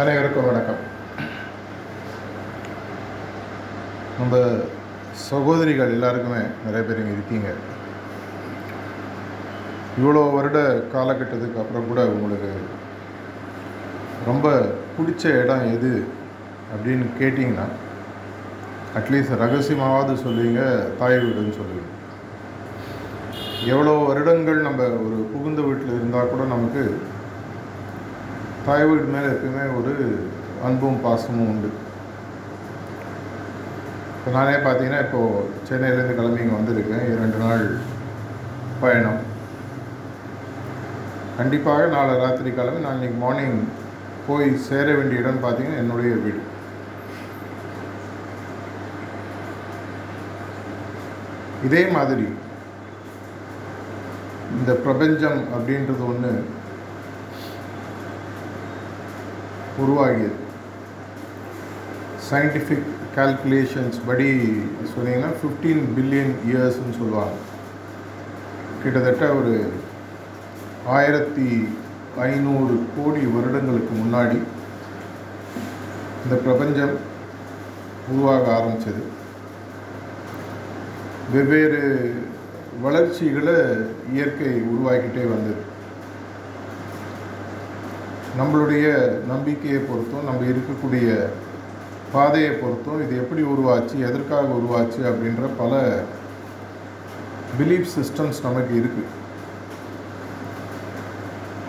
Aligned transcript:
அனைவருக்கும் 0.00 0.46
வணக்கம். 0.48 0.80
நம்ம 4.18 4.40
சகோதரிகள் 5.28 5.94
எல்லாருக்குமே 5.94 6.40
நிறைய 6.64 6.82
பேர் 6.86 7.00
இங்கே 7.02 7.14
இருக்கீங்க. 7.14 7.48
இவ்வளோ 10.00 10.24
வருட 10.34 10.58
காலகட்டத்துக்கு 10.94 11.62
அப்புறம் 11.62 11.88
கூட 11.88 12.04
உங்களுக்கு 12.16 12.52
ரொம்ப 14.28 14.52
பிடிச்ச 14.98 15.24
இடம் 15.40 15.66
எது 15.76 15.94
அப்படின்னு 16.74 17.08
கேட்டிங்கன்னா 17.22 17.66
அட்லீஸ்ட் 19.00 19.40
ரகசியமாவது 19.46 20.22
சொல்லுவீங்க 20.26 20.62
தாய் 21.02 21.20
வீடுன்னு 21.24 21.58
சொல்லுவீங்க. 21.62 21.90
எவ்வளோ 23.74 23.98
வருடங்கள் 24.08 24.66
நம்ம 24.70 24.92
ஒரு 25.04 25.18
புகுந்த 25.34 25.60
வீட்டில் 25.70 25.98
இருந்தால் 25.98 26.32
கூட 26.34 26.44
நமக்கு 26.56 26.84
தாய்வீடு 28.66 29.12
மேலே 29.14 29.28
எப்பயுமே 29.32 29.64
ஒரு 29.78 29.92
அன்பும் 30.66 31.02
பாசமும் 31.04 31.50
உண்டு. 31.50 31.68
இப்போ 34.16 34.30
நானே 34.36 34.54
பார்த்தீங்கன்னா 34.64 35.00
இப்போது 35.04 35.44
சென்னையிலேருந்து 35.68 36.16
கிளம்பி 36.18 36.42
இங்கே 36.44 36.56
வந்திருக்கேன். 36.56 37.04
இரண்டு 37.12 37.38
நாள் 37.42 37.64
பயணம். 38.82 39.20
கண்டிப்பாக 41.38 41.86
நாளை 41.94 42.16
ராத்திரி 42.22 42.52
கிளம்பி 42.58 42.84
நான் 42.84 42.98
இன்றைக்கி 42.98 43.18
மார்னிங் 43.22 43.56
போய் 44.26 44.48
சேர 44.68 44.86
வேண்டிய 44.98 45.22
இடம் 45.22 45.42
பார்த்தீங்கன்னா 45.46 45.80
என்னுடைய 45.84 46.12
வீடு. 46.24 46.42
இதே 51.68 51.84
மாதிரி 51.96 52.28
இந்த 54.58 54.72
பிரபஞ்சம் 54.84 55.40
அப்படின்றது 55.54 56.04
ஒன்று 56.12 56.32
உருவாகியது. 59.84 60.36
சயின்டிஃபிக் 62.28 62.88
கால்குலேஷன்ஸ் 63.16 63.98
படி 64.06 64.30
சொன்னீங்கன்னா 64.92 65.30
ஃபிஃப்டீன் 65.40 65.84
பில்லியன் 65.96 66.34
இயர்ஸ்னு 66.48 66.96
சொல்லுவாங்க. 66.98 67.36
கிட்டத்தட்ட 68.82 69.26
ஒரு 69.34 69.54
ஆயிரத்தி 70.86 71.68
ஐநூறு 72.18 72.74
கோடி 72.96 73.22
வருடங்களுக்கு 73.26 73.94
முன்னாடி 74.02 74.38
இந்த 76.24 76.36
பிரபஞ்சம் 76.44 76.96
உருவாக 78.08 78.54
ஆரம்பித்தது 78.56 79.02
வெவ்வேறு 81.32 81.82
வளர்ச்சிகளை 82.82 83.54
இயற்கை 84.12 84.52
உருவாக்கிட்டே 84.72 85.24
வந்தது. 85.32 85.62
நம்மளுடைய 88.36 88.86
நம்பிக்கையை 89.26 89.80
பொறுத்தும் 89.82 90.26
நம்ம 90.26 90.46
இருக்கக்கூடிய 90.46 91.06
பாதையை 92.12 92.50
பொறுத்தும் 92.54 93.00
இது 93.02 93.14
எப்படி 93.16 93.42
உருவாச்சு 93.48 93.96
எதற்காக 94.00 94.48
உருவாச்சு 94.56 95.00
அப்படின்ற 95.10 95.46
பல 95.56 95.72
பிலீஃப் 97.56 97.92
சிஸ்டம்ஸ் 97.94 98.40
நமக்கு 98.42 98.72
இருக்குது 98.74 99.12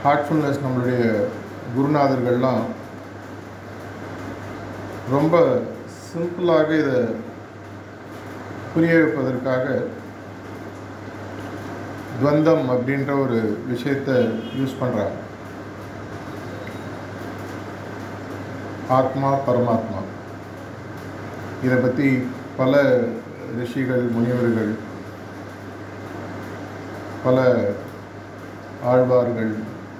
ஹார்ட்ஃபுல்னஸ் 0.01 0.63
நம்மளுடைய 0.63 1.03
குருநாதர்கள்லாம் 1.75 2.65
ரொம்ப 5.11 5.35
சிம்பிளாக 6.03 6.69
இதை 6.77 6.99
புரிய 8.71 8.95
வைப்பதற்காக 8.95 9.65
துவந்தம் 12.13 12.65
அப்படின்ற 12.73 13.11
ஒரு 13.19 13.39
விஷயத்தை 13.67 14.17
யூஸ் 14.55 14.79
பண்ணுறாங்க 14.79 15.15
ஆத்மா 18.95 19.29
பரமாத்மா. 19.47 20.01
இதை 21.63 21.77
பற்றி 21.77 22.07
பல 22.57 22.81
ரிஷிகள் 23.59 24.05
முனிவர்கள் 24.15 24.71
பல 27.23 27.45
ஆழ்வார்கள் 28.91 29.51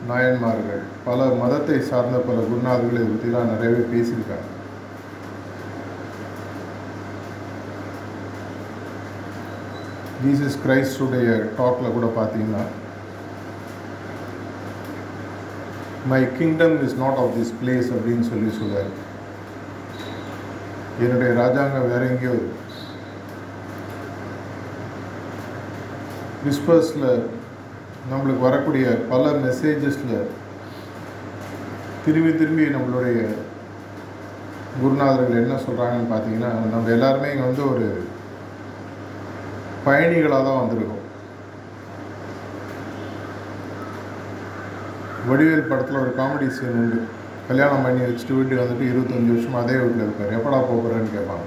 நாயன்மார்கள் 0.08 0.82
பல 1.06 1.26
மதத்தை 1.42 1.80
சார்ந்த 1.90 2.18
பல 2.28 2.38
குருநாதர்கள் 2.50 3.00
இதை 3.00 3.08
பற்றிலாம் 3.14 3.52
நிறையவே 3.52 3.84
பேசியிருக்காங்க. 3.94 4.48
ஜீசஸ் 10.26 10.60
கிரைஸ்டுடைய 10.66 11.30
டாக்கில் 11.58 11.96
கூட 11.96 12.08
பார்த்தீங்கன்னா 12.20 12.64
my 16.12 16.22
kingdom 16.38 16.78
is 16.86 16.98
not 17.04 17.20
of 17.24 17.34
this 17.38 17.54
place 17.60 17.90
அப்படின்னு 17.96 18.26
சொல்லி 18.32 18.50
சொல்வார். 18.60 18.92
என்னுடைய 21.04 21.32
ராஜாங்கம் 21.42 21.90
வேற 21.94 22.04
எங்கேயோ 22.12 22.36
விஸ்பர்ஸில் 26.46 27.10
நம்மளுக்கு 28.12 28.42
வரக்கூடிய 28.48 28.86
பல 29.12 29.24
மெசேஜஸில் 29.46 30.18
திரும்பி 32.06 32.32
திரும்பி 32.42 32.66
நம்மளுடைய 32.76 33.18
குருநாதர்கள் 34.82 35.42
என்ன 35.44 35.56
சொல்கிறாங்கன்னு 35.66 36.12
பார்த்தீங்கன்னா 36.14 36.52
நம்ம 36.74 36.92
எல்லாருமே 36.96 37.32
இங்கே 37.34 37.48
வந்து 37.48 37.64
ஒரு 37.72 37.88
பயணிகளாக 39.86 40.46
தான் 40.48 40.62
வந்திருக்கோம். 40.62 41.04
வடிவேல் 45.30 45.70
படத்தில் 45.70 46.02
ஒரு 46.04 46.12
காமெடி 46.20 46.48
சீன் 46.58 46.80
உண்டு. 46.82 47.00
கல்யாணம் 47.50 47.86
பண்ணி 47.86 48.02
வச்சுட்டு 48.06 48.38
வீட்டுக்கு 48.38 48.64
வந்துட்டு 48.64 48.90
இருபத்தஞ்சி 48.92 49.32
வருஷம் 49.34 49.62
அதே 49.62 49.76
வீட்டில் 49.82 50.06
இருப்பார் 50.06 50.36
எப்படா 50.38 50.60
போகிறேன்னு 50.70 51.16
கேட்பாங்க. 51.16 51.46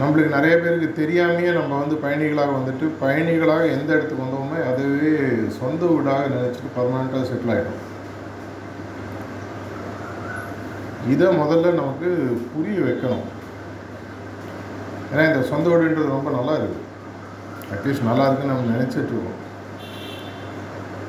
நம்மளுக்கு 0.00 0.34
நிறைய 0.36 0.54
பேருக்கு 0.62 0.88
தெரியாமையே 1.00 1.50
நம்ம 1.58 1.78
வந்து 1.82 1.96
பயணிகளாக 2.04 2.52
வந்துட்டு 2.58 2.86
பயணிகளாக 3.02 3.64
எந்த 3.76 3.90
இடத்துக்கு 3.96 4.24
வந்தோமோ 4.24 4.58
அதுவே 4.70 5.10
சொந்த 5.58 5.82
வீடாக 5.92 6.30
நினச்சிட்டு 6.34 6.76
பர்மனெண்ட்டாக 6.76 7.24
செட்டில் 7.30 7.52
ஆகிடும் 7.54 7.80
இதை 11.12 11.26
முதல்ல 11.42 11.74
நமக்கு 11.82 12.08
புரிய 12.54 12.78
வைக்கணும். 12.86 13.26
ஏன்னா 15.10 15.22
இந்த 15.28 15.42
சொந்த 15.52 15.68
வீடுன்றது 15.70 16.16
ரொம்ப 16.16 16.30
நல்லா 16.38 16.54
இருக்குது 16.60 16.86
அட்லீஸ்ட் 17.74 18.08
நல்லா 18.08 18.26
இருக்குன்னு 18.26 18.54
நம்ம 18.54 18.74
நினச்சிட்டு 18.74 19.12
இருக்கோம். 19.14 19.38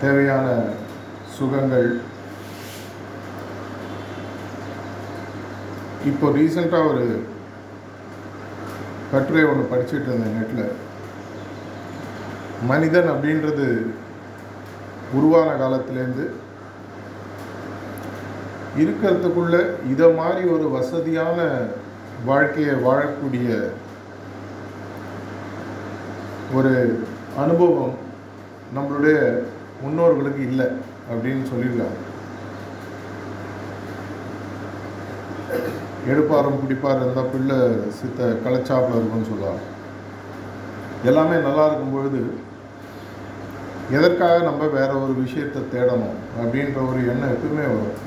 தேவையான 0.03 0.46
சுகங்கள். 1.41 1.90
இப்போ 6.09 6.28
ரீசெண்டாக 6.38 6.90
ஒரு 6.91 7.06
கட்டுரை 9.12 9.44
ஒன்று 9.50 9.72
படிச்சுட்டு 9.72 10.07
இருந்தேன் 10.09 10.38
நெட்டில் 10.38 10.78
மனிதன் 12.69 13.09
அப்படின்றது 13.13 13.68
உருவான 15.18 15.50
காலத்துலேருந்து 15.62 16.25
இருக்கிறதுக்குள்ள 18.81 19.56
இதை 19.91 20.08
மாதிரி 20.19 20.44
ஒரு 20.56 20.68
வசதியான 20.75 21.40
வாழ்க்கையை 22.29 22.75
வாழக்கூடிய 22.85 23.50
ஒரு 26.59 26.73
அனுபவம் 27.44 27.97
நம்மளுடைய 28.78 29.18
முன்னோர்களுக்கு 29.84 30.41
இல்லை. 30.52 30.69
அப்படின்னு 31.09 31.44
சொல்லியிருக்காரு 31.51 31.97
எடுப்பாரம் 36.12 36.62
பிடிப்பார் 36.62 37.01
இருந்தால் 37.01 37.31
பிள்ளை 37.34 37.57
சித்த 37.97 38.29
கலைச்சாப்பில் 38.45 38.97
இருக்கும்னு 38.97 39.31
சொல்லுவாங்க. 39.31 39.63
எல்லாமே 41.09 41.35
நல்லா 41.47 41.66
இருக்கும் 41.67 41.94
பொழுது 41.95 42.22
எதற்காக 43.97 44.38
நம்ம 44.47 44.67
வேற 44.78 44.90
ஒரு 45.03 45.13
விஷயத்தை 45.23 45.61
தேடணும் 45.73 46.17
அப்படின்ற 46.41 46.79
ஒரு 46.90 46.99
எண்ணம் 47.11 47.34
எப்பவுமே 47.35 47.66
வரும். 47.72 47.99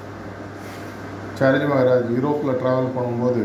சரஞ்சி 1.39 1.67
மகாராஜ் 1.71 2.13
யூரோப்பில் 2.17 2.59
ட்ராவல் 2.61 2.95
பண்ணும்போது 2.97 3.43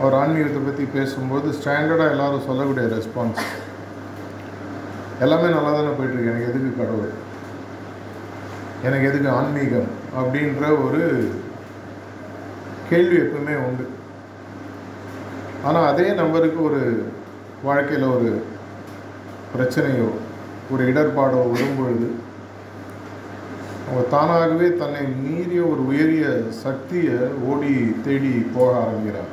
அவர் 0.00 0.18
ஆன்மீகத்தை 0.20 0.60
பற்றி 0.62 0.84
பேசும்போது 0.94 1.48
ஸ்டாண்டர்டாக 1.58 2.14
எல்லோரும் 2.14 2.46
சொல்லக்கூடிய 2.48 2.86
ரெஸ்பான்ஸ் 2.94 3.44
எல்லாமே 5.24 5.50
நல்லா 5.56 5.72
தானே 5.76 5.92
போயிட்டுருக்கு 5.98 6.32
எனக்கு 6.32 6.50
எதுக்கு 6.52 6.70
கடவுள்? 6.80 7.12
எனக்கு 8.86 9.08
எதுக்கு 9.10 9.28
ஆன்மீகம் 9.38 9.90
அப்படின்ற 10.20 10.64
ஒரு 10.84 11.02
கேள்வி 12.88 13.16
எப்பவுமே 13.22 13.54
உண்டு. 13.66 13.84
ஆனால் 15.68 15.88
அதே 15.90 16.06
நபருக்கு 16.20 16.60
ஒரு 16.68 16.82
வாழ்க்கையில் 17.68 18.12
ஒரு 18.16 18.30
பிரச்சனையோ 19.54 20.08
ஒரு 20.72 20.82
இடர்பாடோ 20.90 21.40
வரும்பொழுது 21.52 22.08
அவங்க 23.86 24.02
தானாகவே 24.14 24.68
தன்னை 24.82 25.02
மீறிய 25.22 25.62
ஒரு 25.72 25.82
உயரிய 25.90 26.26
சக்தியை 26.64 27.18
ஓடி 27.50 27.72
தேடி 28.04 28.32
போக 28.54 28.70
ஆரம்பிக்கிறார். 28.82 29.32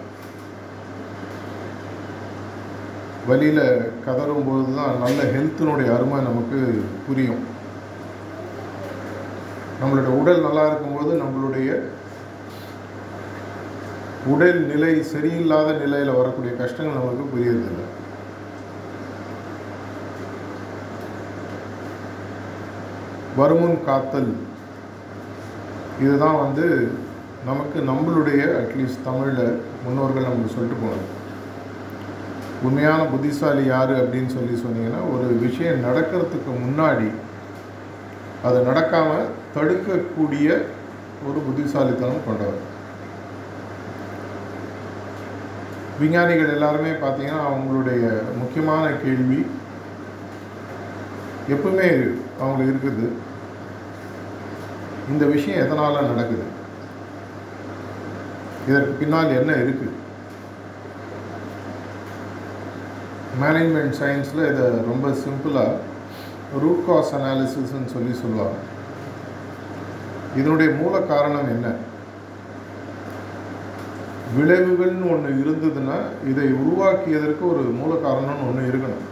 வழியில் 3.30 3.66
கதறும்போது 4.06 4.70
தான் 4.80 5.00
நல்ல 5.06 5.22
ஹெல்த்தினுடைய 5.36 5.90
அருமை 5.96 6.20
நமக்கு 6.30 6.60
புரியும். 7.08 7.44
நம்மளுடைய 9.82 10.14
உடல் 10.22 10.46
நல்லா 10.46 10.64
இருக்கும்போது 10.68 11.12
நம்மளுடைய 11.22 11.70
உடல் 14.34 14.60
நிலை 14.72 14.92
சரியில்லாத 15.14 15.70
நிலையில் 15.84 16.18
வரக்கூடிய 16.18 16.52
கஷ்டங்கள் 16.60 17.00
நமக்கு 17.00 17.24
புரியறதில்லை. 17.32 17.86
வருமுன் 23.40 23.80
காத்தல். 23.86 24.32
இதுதான் 26.04 26.40
வந்து 26.44 26.68
நமக்கு 27.50 27.80
நம்மளுடைய 27.90 28.42
அட்லீஸ்ட் 28.62 29.06
தமிழில் 29.08 29.62
முன்னோர்கள் 29.84 30.30
நமக்கு 30.30 30.56
சொல்லிட்டு 30.56 30.82
போனது. 30.84 31.06
உண்மையான 32.64 33.04
புத்திசாலி 33.12 33.64
யார் 33.66 33.94
அப்படின்னு 34.02 34.32
சொல்லி 34.38 34.56
சொன்னீங்கன்னா 34.64 35.04
ஒரு 35.14 35.28
விஷயம் 35.46 35.86
நடக்கிறதுக்கு 35.86 36.52
முன்னாடி 36.66 37.10
அது 38.48 38.60
நடக்காமல் 38.68 39.30
தடுக்கக்கூடிய 39.56 40.48
ஒரு 41.30 41.40
புத்திசாலித்தனம் 41.48 42.28
கொண்டவர். 42.28 42.62
விஞ்ஞானிகள் 46.02 46.54
எல்லாருமே 46.54 46.92
பார்த்தீங்கன்னா 47.02 47.42
அவங்களுடைய 47.50 48.04
முக்கியமான 48.40 48.86
கேள்வி 49.04 49.42
எப்பவுமே 51.54 51.90
அவங்க 52.42 52.62
இருக்குது. 52.70 53.08
இந்த 55.12 55.24
விஷயம் 55.36 55.62
எதனால் 55.66 56.10
நடக்குது? 56.12 56.48
இதற்கு 58.70 58.94
பின்னால் 59.02 59.38
என்ன 59.42 59.52
இருக்குது 59.64 59.98
மேனேஜ்மெண்ட் 63.42 63.96
சயின்ஸில் 64.02 64.50
இதை 64.52 64.66
ரொம்ப 64.92 65.08
சிம்பிளாக 65.24 65.80
ரூட் 66.64 66.86
காஸ் 66.88 67.14
அனாலிசிஸ்ன்னு 67.18 67.94
சொல்லி 67.96 68.14
சொல்லுவாங்க. 68.24 68.58
இதனுடைய 70.36 70.74
மூல 70.74 71.00
காரணம் 71.00 71.50
என்ன? 71.50 71.68
விளைவுகள்னு 74.38 75.12
ஒன்று 75.14 75.32
இருந்ததுன்னா 75.44 75.98
இதை 76.30 76.48
உருவாக்கியதற்கு 76.64 77.44
ஒரு 77.52 77.64
மூல 77.80 77.94
காரணம்னு 77.96 78.48
ஒன்று 78.50 78.70
இருக்கணும். 78.72 79.06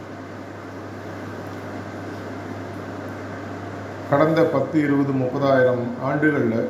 கடந்த 4.09 4.43
பத்து 4.43 4.79
இருபது 4.79 5.11
முப்பதாயிரம் 5.11 5.83
ஆண்டுகளில் 6.03 6.69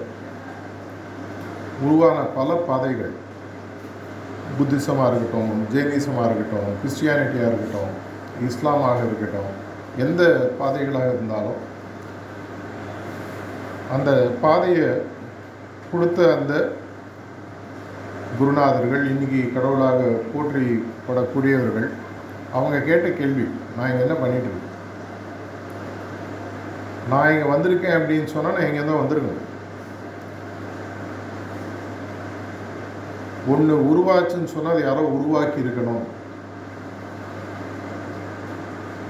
உருவான 1.84 2.19
பல 2.22 2.54
பாதைகள் 2.54 3.13
புத்திசமாக 4.57 5.10
இருக்கட்டும் 5.10 5.51
ஜெயினிசமாக 5.74 6.25
இருக்கட்டும் 6.25 6.78
கிறிஸ்டியானிட்டியாக 6.81 7.50
இருக்கட்டும் 7.51 7.94
இஸ்லாமாக 8.48 8.98
இருக்கட்டும் 9.06 9.51
எந்த 9.98 10.24
பாதைகளாக 10.60 11.13
இருந்தாலும் 11.13 11.60
அந்த 13.95 14.09
பாதையை 14.41 14.88
கொடுத்த 15.91 16.36
அந்த 16.36 16.53
குருநாதர்கள் 18.39 19.03
இன்னைக்கு 19.12 19.53
கடவுளாக 19.53 20.00
போற்றிப்படக்கூடியவர்கள் 20.33 21.88
அவங்க 22.53 22.77
கேட்ட 22.80 23.07
கேள்வி 23.09 23.45
நான் 23.75 23.89
இங்கே 23.89 24.03
என்ன 24.06 24.15
பண்ணிட்டு 24.19 24.50
இருக்கேன்? 24.50 24.65
நான் 27.09 27.31
இங்கே 27.33 27.47
வந்திருக்கேன் 27.51 27.97
அப்படின்னு 27.97 28.33
சொன்னால் 28.33 28.57
நான் 28.57 28.69
இங்கே 28.69 28.83
தான் 28.83 29.01
வந்திருக்கேன் 29.01 29.45
ஒன்று 33.53 33.75
உருவாச்சுன்னு 33.91 34.53
சொன்னால் 34.53 34.74
அது 34.74 34.88
யாரோ 34.88 35.03
உருவாக்கி 35.18 35.59
இருக்கணும். 35.63 36.03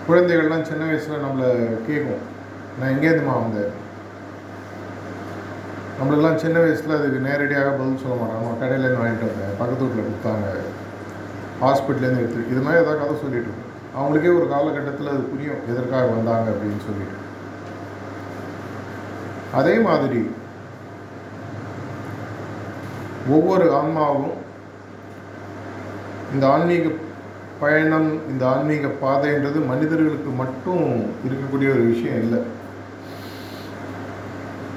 குழந்தைகள்லாம் 0.08 0.68
சின்ன 0.70 0.84
வயசில் 0.86 1.24
நம்மளை 1.26 1.50
கேட்கும் 1.88 2.22
நான் 2.78 2.92
எங்கேருந்துமா 2.94 3.34
வந்தேன்? 3.40 3.74
நம்மளெல்லாம் 6.00 6.42
சின்ன 6.42 6.58
வயசில் 6.64 6.98
அதுக்கு 6.98 7.18
நேரடியாக 7.28 7.72
பதில் 7.78 8.02
சொல்ல 8.02 8.18
மாட்டாங்க. 8.20 8.44
நம்ம 8.44 8.60
கடையிலேருந்து 8.62 9.02
வாங்கிட்டு 9.02 9.30
வந்தேன் 9.30 9.58
பக்கத்து 9.62 9.86
வீட்டில் 9.86 10.08
கொடுத்தாங்க. 10.08 10.48
ஹாஸ்பிட்டல்லேருந்து 11.64 12.22
எடுத்து 12.24 12.50
இது 12.52 12.62
மாதிரி 12.66 12.82
ஏதாவது 12.84 13.02
கதை 13.02 13.16
சொல்லிட்டு 13.24 13.54
அவங்களுக்கே 13.98 14.32
ஒரு 14.40 14.46
காலகட்டத்தில் 14.54 15.12
அது 15.14 15.24
புரியும். 15.32 15.64
எதற்காக 15.72 16.12
வந்தாங்க 16.16 16.48
அப்படின்னு 16.54 16.86
சொல்லிட்டு. 16.88 17.18
அதே 19.60 19.76
மாதிரி 19.88 20.22
ஒவ்வொரு 23.36 23.66
ஆன்மாவும் 23.80 24.36
இந்த 26.34 26.44
ஆன்மீக 26.54 26.90
பயணம் 27.64 28.10
இந்த 28.32 28.44
ஆன்மீக 28.54 28.88
பாதைன்றது 29.04 29.60
மனிதர்களுக்கு 29.72 30.32
மட்டும் 30.42 30.86
இருக்கக்கூடிய 31.28 31.70
ஒரு 31.76 31.84
விஷயம் 31.92 32.22
இல்லை. 32.26 32.40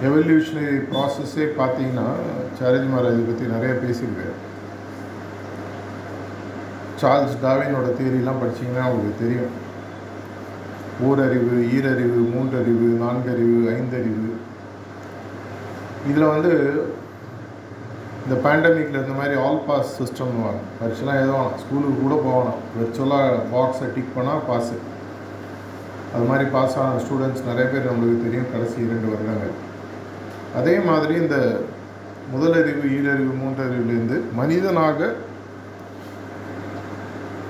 எவல்யூஷனரி 0.07 0.79
ப்ராசஸ்ஸே 0.93 1.47
பார்த்தீங்கன்னா 1.59 2.07
சாரஜி 2.59 2.87
மகாராஜை 2.93 3.25
பற்றி 3.27 3.45
நிறைய 3.55 3.73
பேசியிருக்காரு. 3.83 4.35
சார்ல்ஸ் 7.01 7.43
டாவினோட 7.45 7.89
தியரிலாம் 7.99 8.41
படிச்சீங்கன்னா 8.43 8.85
உங்களுக்கு 8.91 9.23
தெரியும். 9.25 9.53
ஓரறிவு 11.07 11.57
ஈரறிவு 11.77 12.19
மூன்றறிவு 12.33 12.89
நான்கறிவு 13.05 13.59
ஐந்தறிவு. 13.77 14.33
இதில் 16.11 16.33
வந்து 16.35 16.53
இந்த 18.25 18.35
பேண்டமிக்கில் 18.45 19.03
இந்த 19.03 19.15
மாதிரி 19.21 19.35
ஆல் 19.45 19.65
பாஸ் 19.69 19.97
சிஸ்டம் 19.99 20.37
வாங்க 20.43 20.61
பரிசுலாம் 20.81 21.21
எதுவும் 21.23 21.57
ஸ்கூலுக்கு 21.63 21.99
கூட 22.03 22.17
போகணும் 22.27 22.61
விர்ச்சுவலாக 22.77 23.41
பாக்ஸை 23.55 23.89
டிக் 23.95 24.15
பண்ணால் 24.17 24.47
பாஸு 24.51 24.77
அது 26.15 26.25
மாதிரி 26.31 26.47
பாஸ் 26.55 26.79
ஆன 26.85 27.03
ஸ்டூடெண்ட்ஸ் 27.05 27.49
நிறைய 27.51 27.67
பேர் 27.73 27.91
நம்மளுக்கு 27.91 28.25
தெரியும். 28.27 28.51
கடைசி 28.55 28.79
இரண்டு 28.87 29.11
வருடங்கள். 29.13 29.55
அதே 30.59 30.75
மாதிரி 30.89 31.15
இந்த 31.25 31.37
முதலறிவு 32.33 32.87
ஈரறிவு 32.97 33.33
மூன்றறிவுலேருந்து 33.43 34.17
மனிதனாக 34.41 35.09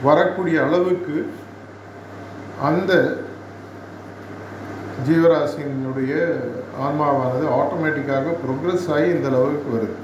வரக்கூடிய 0.06 0.56
அளவுக்கு 0.66 1.16
அந்த 2.69 2.93
ஜீவராசியினுடைய 5.06 6.12
ஆன்மாவானது 6.87 7.44
ஆட்டோமேட்டிக்காக 7.58 8.34
ப்ரோக்ரஸ் 8.43 8.88
ஆகி 8.94 9.08
இந்த 9.16 9.28
லெவலுக்கு 9.34 9.69
வருது. 9.75 9.96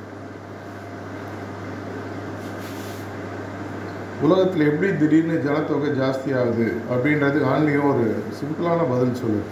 உலகத்தில் 4.27 4.69
எப்படி 4.71 4.89
திடீர்னு 5.01 5.37
ஜனத்தொகை 5.47 5.91
ஜாஸ்தி 6.01 6.31
ஆகுது 6.41 6.69
அப்படின்றது 6.93 7.41
ஆன்மீகம் 7.53 7.91
ஒரு 7.93 8.07
சிம்பிளான 8.39 8.87
பதில் 8.93 9.21
சொல்லுது. 9.23 9.51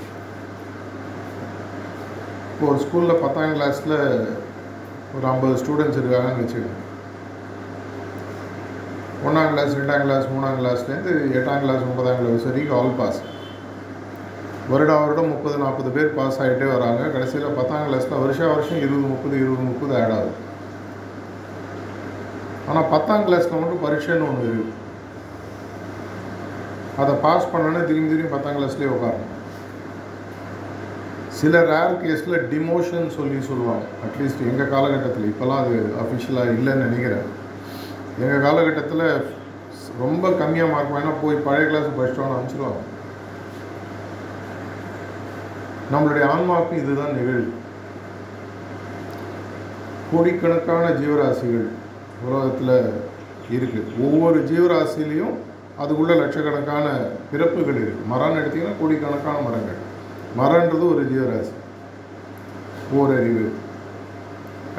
இப்போ 2.57 2.69
ஒரு 2.73 2.79
ஸ்கூலில் 2.83 3.21
பத்தாம் 3.23 3.51
கிளாஸில் 3.55 3.95
ஒரு 5.17 5.25
ஐம்பது 5.31 5.55
ஸ்டூடெண்ட்ஸ் 5.63 5.99
இருக்காங்கன்னு 6.01 6.43
வச்சுக்கோங்க. 6.43 6.79
ஒன்றாம் 9.27 9.51
கிளாஸ் 9.51 9.77
ரெண்டாம் 9.81 10.05
கிளாஸ் 10.05 10.31
மூணாம் 10.35 10.57
கிளாஸ்லேருந்து 10.61 11.13
எட்டாம் 11.41 11.61
கிளாஸ் 11.65 11.85
ஒன்பதாம் 11.89 12.21
கிளாஸ் 12.21 12.47
வரைக்கும் 12.49 12.79
ஆல் 12.79 12.97
பாஸ் 13.01 13.21
வருடம் 14.71 15.03
வருடம் 15.03 15.31
முப்பது 15.35 15.61
நாற்பது 15.65 15.93
பேர் 15.97 16.17
பாஸ் 16.19 16.41
ஆகிட்டே 16.47 16.71
வராங்க. 16.75 17.03
கடைசியில் 17.17 17.57
பத்தாம் 17.61 17.87
கிளாஸில் 17.91 18.25
வருஷம் 18.25 18.53
வருஷம் 18.55 18.83
இருபது 18.87 19.07
முப்பது 19.13 19.37
இருபது 19.43 19.69
முப்பது 19.71 19.95
ஆட் 20.01 20.17
ஆகுது. 20.17 20.35
ஆனால் 22.71 22.91
பத்தாம் 22.97 23.29
கிளாஸில் 23.29 23.61
மட்டும் 23.61 23.85
பரீட்சைன்னு 23.87 24.29
ஒன்று 24.31 24.51
இருக்குது 24.51 24.75
அதை 27.03 27.15
பாஸ் 27.29 27.53
பண்ணோன்னே 27.55 27.87
திரும்பி 27.91 28.13
திரும்பி 28.13 28.35
பத்தாம் 28.37 28.59
கிளாஸ்லேயே 28.61 28.95
உட்காரணும். 28.97 29.33
சில 31.47 31.59
ரேர் 31.71 31.93
கேஸில் 32.03 32.37
டிமோஷன் 32.53 33.05
சொல்லி 33.17 33.41
சொல்லுவாங்க. 33.49 33.85
அட்லீஸ்ட் 34.05 34.41
எங்கள் 34.51 34.71
காலகட்டத்தில். 34.73 35.29
இப்போல்லாம் 35.33 35.61
அது 35.65 35.75
அஃபிஷியலாக 36.03 36.55
இல்லைன்னு 36.57 36.87
நினைக்கிறேன். 36.87 37.27
எங்கள் 38.23 38.43
காலகட்டத்தில் 38.47 39.05
ரொம்ப 40.01 40.33
கம்மியாக 40.41 40.73
மார்க் 40.73 40.95
வேணால் 40.97 41.21
போய் 41.23 41.39
பழைய 41.47 41.69
கிளாஸ் 41.69 41.95
படிச்சிட்டோன்னு 41.99 42.37
அனுப்பிச்சிடுவாங்க 42.37 42.83
நம்மளுடைய 45.93 46.25
ஆன்மாவுக்கு 46.33 46.81
இதுதான் 46.83 47.17
நிகழ்வு. 47.21 47.47
கோடிக்கணக்கான 50.11 50.85
ஜீவராசிகள் 51.01 51.69
உலகத்தில் 52.27 52.77
இருக்குது 53.57 53.89
ஒவ்வொரு 54.07 54.41
ஜீவராசிலையும் 54.53 55.37
அதுக்குள்ள 55.83 56.13
லட்சக்கணக்கான 56.25 56.87
பிறப்புகள் 57.33 57.83
இருக்குது 57.85 58.13
மரம்னு 58.15 58.43
எடுத்திங்கன்னா 58.43 58.81
கோடிக்கணக்கான 58.83 59.45
மரங்கள். 59.49 59.83
மரன்றது 60.39 60.85
ஒரு 60.93 61.03
ஜீவராசி. 61.13 61.55
ஓரறிவு. 62.93 63.47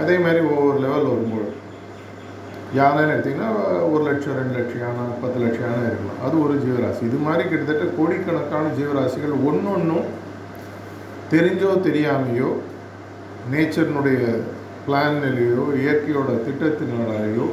அதே 0.02 0.18
மாதிரி 0.18 0.40
ஒவ்வொரு 0.46 0.80
லெவல் 0.80 1.10
வரும்போது. 1.12 1.50
யானைன்னு 2.76 3.14
எடுத்திங்கன்னா 3.16 3.50
ஒரு 3.92 4.04
லட்சம் 4.08 4.38
ரெண்டு 4.40 4.56
லட்சம் 4.58 4.80
யானை 4.80 5.04
பத்து 5.22 5.38
லட்சம் 5.44 5.66
யானை 5.68 5.84
இருக்கலாம். 5.90 6.22
அது 6.26 6.36
ஒரு 6.44 6.56
ஜீவராசி. 6.64 7.02
இது 7.10 7.18
மாதிரி 7.28 7.50
கிட்டத்தட்ட 7.50 7.86
கோடிக்கணக்கான 7.98 8.66
ஜீவராசிகள் 8.80 9.36
ஒன்றொன்றும் 9.50 10.08
தெரிஞ்சோ 11.32 11.72
தெரியாமையோ 11.88 12.50
நேச்சர்னுடைய 13.52 14.22
பிளான்லையோ 14.88 15.64
இயற்கையோட 15.84 16.30
திட்டத்தினாலேயோ 16.48 17.48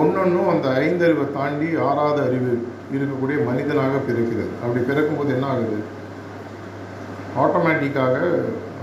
ஒன்றொன்றும் 0.00 0.48
அந்த 0.48 0.68
ஐந்தறிவை 0.84 1.32
தாண்டி 1.32 1.68
ஆறாவது 1.88 2.20
அறிவு 2.26 2.52
இருக்கக்கூடிய 2.94 3.38
மனிதனாக 3.48 4.00
பிறக்கிறது. 4.08 4.50
அப்படி 4.62 4.84
பிறக்கும்போது 4.84 5.32
என்ன 5.34 5.46
ஆகுது? 5.46 5.78
ஆட்டோமேட்டிக்காக 7.42 8.16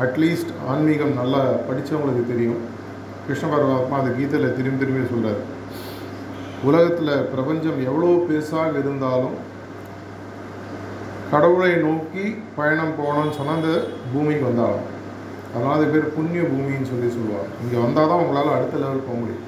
அட்லீஸ்ட் 0.05 0.51
ஆன்மீகம் 0.71 1.17
நல்லா 1.19 1.41
படித்தவங்களுக்கு 1.67 2.23
தெரியும். 2.31 2.61
கிருஷ்ண 3.27 3.45
பரமாத்மா 3.51 3.99
அந்த 3.99 4.11
கீதையில் 4.17 4.55
திரும்பி 4.57 4.81
திரும்பி 4.81 5.11
சொல்கிறார் 5.13 5.41
உலகத்தில் 6.69 7.13
பிரபஞ்சம் 7.33 7.79
எவ்வளோ 7.89 8.09
பெருசாக 8.27 8.81
இருந்தாலும் 8.81 9.35
கடவுளை 11.31 11.71
நோக்கி 11.87 12.23
பயணம் 12.57 12.97
போகணும்னு 12.99 13.37
சொன்னால் 13.37 13.59
அந்த 13.59 13.71
பூமிக்கு 14.11 14.45
வந்தாலும் 14.49 14.85
அதனால் 15.53 15.75
அது 15.77 15.85
பேர் 15.93 16.13
புண்ணிய 16.15 16.41
பூமின்னு 16.51 16.89
சொல்லி 16.91 17.09
சொல்லுவாங்க. 17.17 17.49
இங்கே 17.63 17.77
வந்தால் 17.83 18.09
தான் 18.11 18.21
உங்களால் 18.23 18.55
அடுத்த 18.55 18.81
லெவல் 18.83 19.05
போக 19.07 19.17
முடியும். 19.19 19.43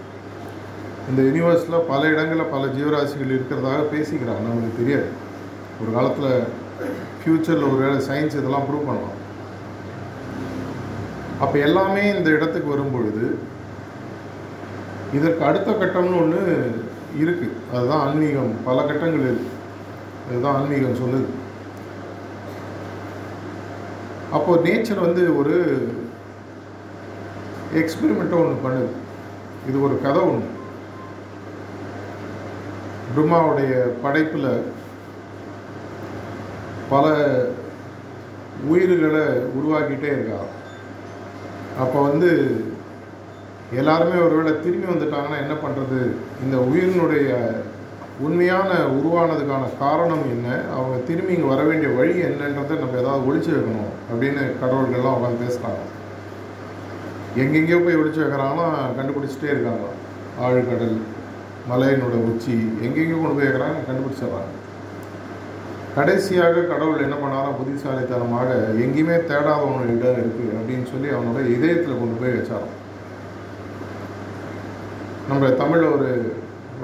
இந்த 1.10 1.20
யூனிவர்ஸில் 1.28 1.86
பல 1.90 2.02
இடங்களில் 2.14 2.52
பல 2.54 2.64
ஜீவராசிகள் 2.78 3.34
இருக்கிறதாக 3.36 3.82
பேசிக்கிறாங்க. 3.94 4.44
நமக்கு 4.48 4.80
தெரியாது. 4.80 5.10
ஒரு 5.82 5.90
காலத்தில் 5.98 6.32
ஃப்யூச்சரில் 7.20 7.70
ஒரு 7.70 7.80
வேளை 7.84 8.00
சயின்ஸ் 8.08 8.38
இதெல்லாம் 8.40 8.66
ப்ரூவ் 8.68 8.90
பண்ணலாம் 8.90 9.16
அப்போ 11.44 11.56
எல்லாமே 11.68 12.04
இந்த 12.16 12.30
இடத்துக்கு 12.36 12.74
வரும்பொழுது 12.74 13.26
இதற்கு 15.18 15.44
அடுத்த 15.50 15.72
கட்டம்னு 15.72 16.22
ஒன்று 16.22 16.42
இருக்குது 17.22 17.58
அதுதான் 17.74 18.04
ஆன்மீகம். 18.06 18.54
பல 18.68 18.78
கட்டங்கள் 18.88 19.28
இருக்குது 19.28 19.56
அதுதான் 20.30 20.56
ஆன்மீகம் 20.60 21.00
சொல்லுது. 21.02 21.30
அப்போது 24.38 24.64
நேச்சர் 24.68 25.06
வந்து 25.06 25.24
ஒரு 25.40 25.56
எக்ஸ்பெரிமெண்ட்டை 27.82 28.40
ஒன்று 28.42 28.64
பண்ணுது. 28.66 28.92
இது 29.70 29.78
ஒரு 29.88 29.96
கதை 30.06 30.24
ஒன்று 30.32 30.56
பிரம்மாவுடைய 33.14 33.74
படைப்பில் 34.04 34.50
பல 36.90 37.06
உயிர்களை 38.70 39.26
உருவாக்கிட்டே 39.58 40.10
இருக்கா. 40.16 40.40
அப்போ 41.80 41.98
வந்து 42.02 42.30
எல்லாருமே 43.76 44.18
ஒருவேளை 44.26 44.52
திரும்பி 44.62 44.88
வந்துட்டாங்கன்னா 44.92 45.40
என்ன 45.44 45.56
பண்ணுறது 45.64 46.00
இந்த 46.44 46.58
உயிரினுடைய 46.70 47.30
உண்மையான 48.26 48.70
உருவானதுக்கான 49.00 49.66
காரணம் 49.80 50.24
என்ன? 50.36 50.48
அவங்க 50.76 50.96
திரும்பி 51.10 51.34
இங்கே 51.34 51.50
வர 51.50 51.64
வேண்டிய 51.64 51.90
வழி 51.98 52.16
என்னன்றதை 52.28 52.78
நம்ம 52.84 52.98
ஏதாவது 53.02 53.28
ஒழிச்சு 53.28 53.52
வைக்கணும் 53.56 53.92
அப்படின்னு 54.10 54.44
கடவுள்கள்லாம் 54.62 55.18
உட்காந்து 55.18 55.44
பேசுகிறாங்க 55.44 55.84
எங்கெங்கேயோ 57.42 57.80
போய் 57.84 58.00
ஒழிச்சு 58.02 58.24
வைக்கிறாங்கன்னா 58.24 58.68
கண்டுபிடிச்சிட்டே 59.00 59.52
இருக்காங்க. 59.54 59.88
ஆழ்கடல் 60.46 60.98
மலையினோட 61.70 62.16
உச்சி 62.30 62.56
எங்கெங்கேயோ 62.86 63.20
கொண்டு 63.20 63.38
போய் 63.38 63.48
வைக்கிறாங்க 63.48 63.86
கண்டுபிடிச்சிடுறாங்க. 63.90 64.54
கடைசியாக 65.98 66.64
கடவுள் 66.72 67.04
என்ன 67.06 67.16
பண்ணாலும் 67.22 67.56
புத்திசாலித்தனமாக 67.60 68.50
எங்கேயுமே 68.84 69.16
தேடாத 69.30 69.62
ஒன்று 69.68 69.94
இடம் 69.94 70.20
இருக்குது 70.24 70.58
அப்படின்னு 70.58 70.86
சொல்லி 70.92 71.08
அவனோட 71.14 71.40
இதயத்தில் 71.54 72.02
கொண்டு 72.02 72.20
போய் 72.20 72.36
வச்சாராம். 72.36 72.76
நம்ம 75.30 75.50
தமிழில் 75.62 75.94
ஒரு 75.96 76.10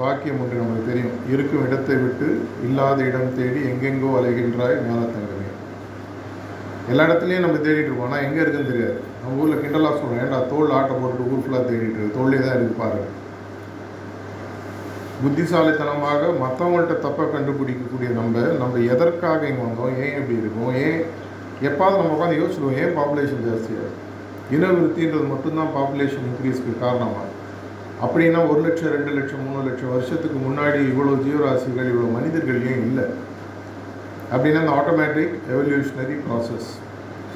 வாக்கியம் 0.00 0.40
ஒன்று 0.42 0.60
நமக்கு 0.62 0.88
தெரியும். 0.90 1.14
இருக்கும் 1.32 1.64
இடத்தை 1.66 1.96
விட்டு 2.02 2.28
இல்லாத 2.68 2.98
இடம் 3.10 3.34
தேடி 3.38 3.60
எங்கெங்கோ 3.70 4.10
அலைகின்றாய் 4.20 4.76
ஞானத்தங்கமே. 4.86 5.50
எல்லா 6.92 7.04
இடத்துலையும் 7.08 7.46
நம்ம 7.46 7.60
தேடிட்டு 7.66 7.88
இருக்கோம். 7.88 8.08
ஆனால் 8.08 8.24
எங்கே 8.26 8.42
இருக்குன்னு 8.42 8.72
தெரியாது. 8.72 8.96
நம்ம 9.20 9.40
ஊரில் 9.42 9.62
கிண்டலாக 9.62 9.94
சொல்கிறோம் 10.00 10.22
ஏன்டா 10.24 10.40
தோல் 10.54 10.74
ஆட்டை 10.78 10.96
போட்டுட்டு 10.96 11.30
ஊர் 11.34 11.44
ஃபுல்லாக 11.44 11.64
தேடிட்டு 11.68 11.98
இருக்கு. 11.98 12.16
தோல்லே 12.16 12.40
தான் 12.46 12.56
இருக்கு 12.58 12.80
புத்திசாலித்தனமாக 15.22 16.22
மற்றவங்கள்ட்ட 16.42 16.94
தப்பை 17.04 17.24
கண்டுபிடிக்கக்கூடிய 17.34 18.08
நம்ம 18.20 18.40
நம்ம 18.62 18.80
எதற்காக 18.94 19.40
இங்கே 19.50 19.64
வந்தோம்? 19.66 19.92
ஏன் 20.04 20.16
இப்படி 20.20 20.40
இருக்கோம்? 20.42 20.72
ஏன் 20.86 20.98
எப்பாவது 21.68 21.98
நம்ம 22.00 22.14
உட்காந்து 22.16 22.40
யோசிச்சிடுவோம் 22.40 22.78
ஏன் 22.82 22.96
பாப்புலேஷன் 22.98 23.44
ஜாஸ்தியாக 23.48 23.90
இனவிருத்தின்றது 24.54 25.26
மட்டும்தான் 25.32 25.70
பாப்புலேஷன் 25.76 26.26
இன்க்ரீஸ்க்கு 26.30 26.72
காரணமாக 26.84 27.30
அப்படின்னா 28.04 28.40
ஒரு 28.50 28.60
லட்சம் 28.64 28.94
ரெண்டு 28.96 29.12
லட்சம் 29.18 29.44
மூணு 29.46 29.60
லட்சம் 29.68 29.92
வருஷத்துக்கு 29.94 30.38
முன்னாடி 30.46 30.80
இவ்வளோ 30.90 31.12
ஜீவராசிகள் 31.26 31.90
இவ்வளோ 31.92 32.08
மனிதர்கள் 32.16 32.66
ஏன் 32.72 32.82
இல்லை? 32.88 33.04
அப்படின்னா 34.32 34.62
அந்த 34.62 34.74
ஆட்டோமேட்டிக் 34.80 35.34
எவல்யூஷனரி 35.52 36.16
ப்ராசஸ் 36.26 36.68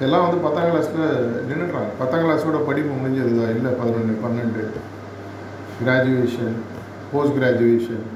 எல்லாம் 0.07 0.25
வந்து 0.25 0.39
பத்தாம் 0.47 0.69
கிளாஸில் 0.71 1.07
நின்றுடுறாங்க 1.49 1.93
பத்தாம் 2.01 2.25
கிளாஸோட 2.25 2.59
படிப்பு 2.69 2.93
முடிஞ்சது 2.99 3.33
தான் 3.39 3.55
இல்லை 3.57 3.71
பதினொன்று 3.81 4.17
பன்னெண்டு. 4.25 4.65
கிராஜுவேஷன் 5.81 6.59
போஸ்ட் 7.13 7.37
கிராஜுவேஷன் 7.37 8.07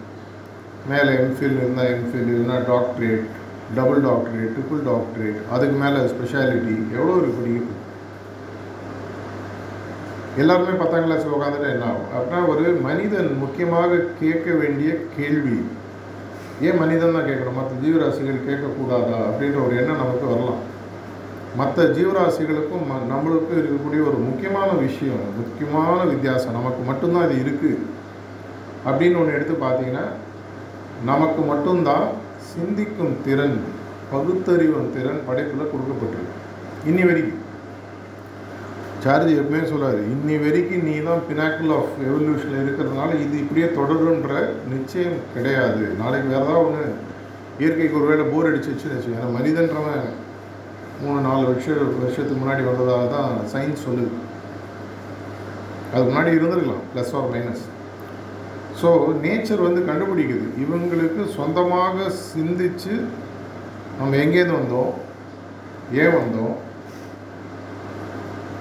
மேலே 0.89 1.11
எம்ஃபில் 1.11 1.57
இருந்தால் 1.57 1.87
எம்ஃபில் 1.87 2.29
இல்லைனா 2.29 2.73
doctorate 2.73 3.25
double 3.75 4.01
doctorate 4.01 4.53
triple 4.53 4.87
doctorate 4.87 5.51
அதுக்கு 5.51 5.77
மேலே 5.77 5.99
ஸ்பெஷாலிட்டி 5.99 6.93
எவ்வளோ 6.93 7.17
இருக்குது 7.17 7.47
படிக்கிறது 7.47 7.81
எல்லாருமே 10.37 10.79
பத்தாம் 10.79 11.03
கிளாஸ் 11.03 11.27
உட்காந்துட்டு 11.27 11.71
என்ன 11.71 11.85
ஆகும்? 11.85 12.11
அப்படின்னா 12.17 12.49
ஒரு 12.49 12.61
மனிதன் 12.61 13.37
முக்கியமாக 13.39 13.97
கேட்க 14.21 14.53
வேண்டிய 14.53 14.97
கேள்வி. 15.17 15.65
ஏன் 16.61 16.79
மனிதன் 16.79 17.13
தான் 17.13 17.23
கேட்கணும்? 17.23 17.55
மற்ற 17.55 17.75
ஜீவராசிகள் 17.83 18.49
கேட்கக்கூடாதா? 18.49 19.17
அப்படின்ற 19.17 19.67
ஒரு 19.67 19.77
எண்ணம் 19.77 19.97
நமக்கு 19.97 20.27
வரலாம். 20.27 20.71
மற்ற 21.57 21.83
ஜீவராசிகளுக்கும் 21.83 22.93
ம- 22.93 23.13
நம்மளுக்கும் 23.13 23.59
இருக்கக்கூடிய 23.59 24.01
ஒரு 24.01 24.19
முக்கியமான 24.19 24.71
விஷயம் 24.71 25.35
முக்கியமான 25.37 26.05
வித்தியாசம். 26.05 26.53
நமக்கு 26.53 26.83
மட்டும்தான் 26.83 27.31
இது 27.31 27.51
இருக்குது 27.51 27.92
அப்படின்னு 28.89 29.19
ஒன்று 29.21 29.37
எடுத்து 29.37 29.55
பார்த்தீங்கன்னா 29.67 30.05
நமக்கு 31.11 31.41
மட்டும்தான் 31.53 32.09
சிந்திக்கும் 32.53 33.15
திறன் 33.27 33.59
பகுத்தறிவும் 34.13 34.91
திறன் 34.97 35.21
படைப்பில் 35.29 35.71
கொடுக்கப்பட்டிருக்கு. 35.73 36.39
இன்னி 36.91 37.05
வரைக்கும். 37.09 37.41
சார்ஜ் 39.05 39.31
எப்பவுமே 39.37 39.61
சொல்லார் 39.71 40.01
இன்னி 40.15 40.35
வரைக்கும் 40.43 40.85
நீ 40.89 40.93
தான் 41.07 41.23
பினாக்கிள் 41.29 41.73
ஆஃப் 41.77 41.95
எவல்யூஷனில் 42.09 42.63
இருக்கிறதுனால 42.65 43.09
இது 43.25 43.35
இப்படியே 43.45 43.69
தொடருன்ற 43.79 44.35
நிச்சயம் 44.73 45.17
கிடையாது. 45.35 45.85
நாளைக்கு 46.03 46.29
வேறு 46.33 46.43
ஏதாவது 46.43 46.67
ஒன்று 46.67 46.85
இயற்கைக்கு 47.63 47.99
ஒரு 48.01 48.11
வேளை 48.11 48.25
போர் 48.33 48.49
அடிச்சிச்சுன்னு 48.51 48.97
வச்சுக்கோங்க 48.97 49.21
ஏன்னா 49.21 49.37
மனிதன்றவன் 49.39 50.07
மூணு 51.03 51.19
நாலு 51.29 51.45
வருஷம் 51.51 51.99
வருஷத்துக்கு 52.03 52.41
முன்னாடி 52.43 52.63
வந்ததாக 52.71 53.07
தான் 53.17 53.33
சயின்ஸ் 53.55 53.85
சொல்லுது. 53.87 54.13
அதுக்கு 55.93 56.11
முன்னாடி 56.13 56.39
இருந்திருக்கலாம் 56.39 56.85
plus 56.93 57.15
or 57.19 57.31
minus 57.35 57.65
so 58.83 58.91
nature 59.25 59.67
வந்து 59.67 59.81
கண்டுபிடிக்குது. 59.89 60.47
இவங்களுக்கு 60.65 61.23
சொந்தமாக 61.39 62.07
சிந்திச்சு 62.29 62.95
நம்ம 63.99 64.13
எங்கேருந்து 64.23 64.61
வந்தோம்? 64.61 64.93
ஏன் 66.03 66.17
வந்தோம்? 66.21 66.55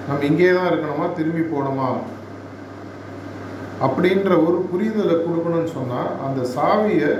நம்ம 0.08 0.24
இங்கே 0.28 0.50
தான் 0.58 0.70
இருக்கணுமா? 0.70 1.06
திரும்பி 1.18 1.42
போகணுமா? 1.52 1.88
அப்படின்ற 3.86 4.30
ஒரு 4.46 4.58
புரிதலை 4.70 5.16
கொடுக்கணும்னு 5.26 5.70
சொன்னால் 5.78 6.12
அந்த 6.26 6.40
சாவியை 6.54 7.12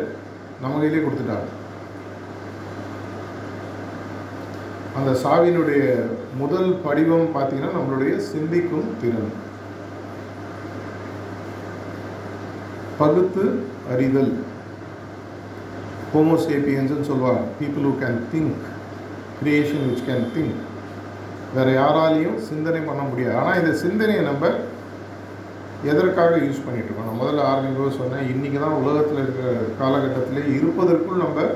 நம்ம 0.62 0.74
கையிலே 0.80 1.04
கொடுத்துட்டாங்க. 1.04 1.48
அந்த 4.98 5.10
சாவியினுடைய 5.22 5.84
முதல் 6.42 6.70
படிவம் 6.86 7.32
பார்த்தீங்கன்னா 7.36 7.76
நம்மளுடைய 7.78 8.14
சிந்திக்கும் 8.32 8.92
திறன். 9.02 9.32
பகுத்து 13.02 13.44
அறிதல் 13.92 14.32
ஹோமோசேப்பியன்ஸ்னு 16.14 17.08
சொல்லுவாங்க 17.10 17.42
people 17.60 17.86
who 17.88 17.94
can 18.02 18.20
think 18.34 18.58
creation 19.38 19.86
which 19.90 20.06
can 20.08 20.28
think 20.34 20.58
வேறு 21.54 21.72
யாராலையும் 21.78 22.36
சிந்தனை 22.50 22.80
பண்ண 22.90 23.02
முடியாது. 23.08 23.38
ஆனால் 23.40 23.58
இந்த 23.60 23.72
சிந்தனையை 23.84 24.22
நம்ம 24.28 24.50
எதற்காக 25.90 26.34
யூஸ் 26.44 26.62
பண்ணிகிட்ருக்கோம் 26.64 27.06
இருக்கோம்? 27.06 27.08
நான் 27.08 27.20
முதல்ல 27.22 27.46
ஆரம்பிக்கும் 27.50 27.98
சொன்னேன் 28.00 28.28
இன்றைக்கி 28.32 28.58
தான் 28.64 28.80
உலகத்தில் 28.82 29.22
இருக்கிற 29.22 29.48
காலகட்டத்தில் 29.80 30.52
இருப்பதற்குள் 30.56 31.24
நம்ம 31.24 31.46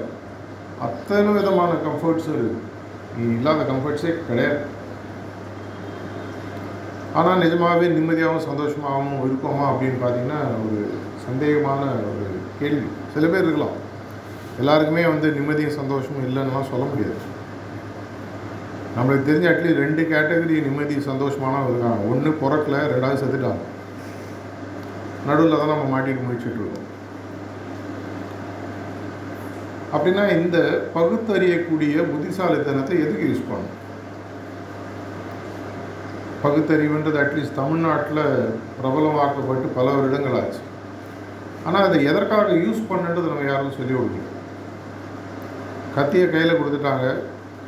அத்தனை 0.87 1.31
விதமான 1.37 1.73
கம்ஃபர்ட்ஸும் 1.87 2.37
இருக்குது 2.39 3.35
இல்லாத 3.37 3.67
கம்ஃபர்ட்ஸே 3.71 4.13
கிடையாது. 4.29 4.61
ஆனால் 7.19 7.43
நிஜமாகவே 7.45 7.87
நிம்மதியாகவும் 7.97 8.47
சந்தோஷமாகவும் 8.49 9.23
இருக்கோமா 9.27 9.67
அப்படின்னு 9.71 10.01
பார்த்தீங்கன்னா 10.03 10.41
ஒரு 10.65 10.81
சந்தேகமான 11.27 11.83
ஒரு 12.11 12.27
கேள்வி. 12.61 12.89
சில 13.15 13.27
பேர் 13.33 13.47
இருக்கலாம். 13.47 13.77
எல்லாருக்குமே 14.61 15.05
வந்து 15.13 15.29
நிம்மதியும் 15.39 15.79
சந்தோஷமும் 15.81 16.27
இல்லைன்னுலாம் 16.29 16.71
சொல்ல 16.73 16.85
முடியாது. 16.91 17.19
நம்மளுக்கு 18.97 19.29
தெரிஞ்ச 19.29 19.47
அட்லீஸ்ட் 19.53 19.83
ரெண்டு 19.85 20.03
கேட்டகரி 20.13 20.59
நிம்மதி 20.67 20.95
சந்தோஷமானவங்க 21.09 21.73
இருக்காங்க 21.73 22.11
ஒன்று 22.13 22.31
பிறக்கல 22.43 22.77
ரெண்டாவது 22.93 23.21
செத்துட்டாங்க. 23.23 23.65
நடுவில் 25.29 25.59
தான் 25.61 25.73
நம்ம 25.73 25.89
மாட்டிட்டு 25.93 26.27
முடிச்சுட்டு 26.27 26.61
இருக்கோம். 26.61 26.87
அப்படின்னா 29.95 30.25
இந்த 30.37 30.59
பகுத்தறியக்கூடிய 30.95 31.97
புத்திசாலித்தனத்தை 32.13 32.97
எதுக்கு 33.05 33.29
யூஸ் 33.31 33.49
பண்ணணும்? 33.51 33.77
பகுத்தறிவுன்றது 36.45 37.21
அட்லீஸ்ட் 37.25 37.61
தமிழ்நாட்டில் 37.61 38.25
பிரபலமாக்கப்பட்டு 38.79 39.69
பல 39.79 39.87
வருடங்கள் 39.99 40.39
ஆச்சு. 40.41 40.63
ஆனால் 41.67 41.87
அதை 41.87 42.05
எதற்காக 42.05 42.53
யூஸ் 42.53 42.89
பண்ணுன்றது 42.91 43.31
நம்ம 43.31 43.51
யாரும் 43.51 43.77
சொல்லி 43.79 43.95
கொடுக்கல. 43.95 44.25
கத்தியை 45.95 46.31
கையில் 46.31 46.59
கொடுத்துட்டாங்க. 46.59 47.07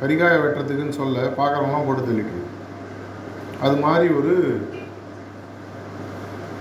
கரிகாய 0.01 0.35
வெட்டுறதுக்குன்னு 0.41 0.99
சொல்ல 0.99 1.19
பார்க்குறவங்களாம் 1.37 1.87
போட்டு 1.87 2.35
அது 3.61 3.75
மாதிரி 3.75 4.13
ஒரு 4.13 4.33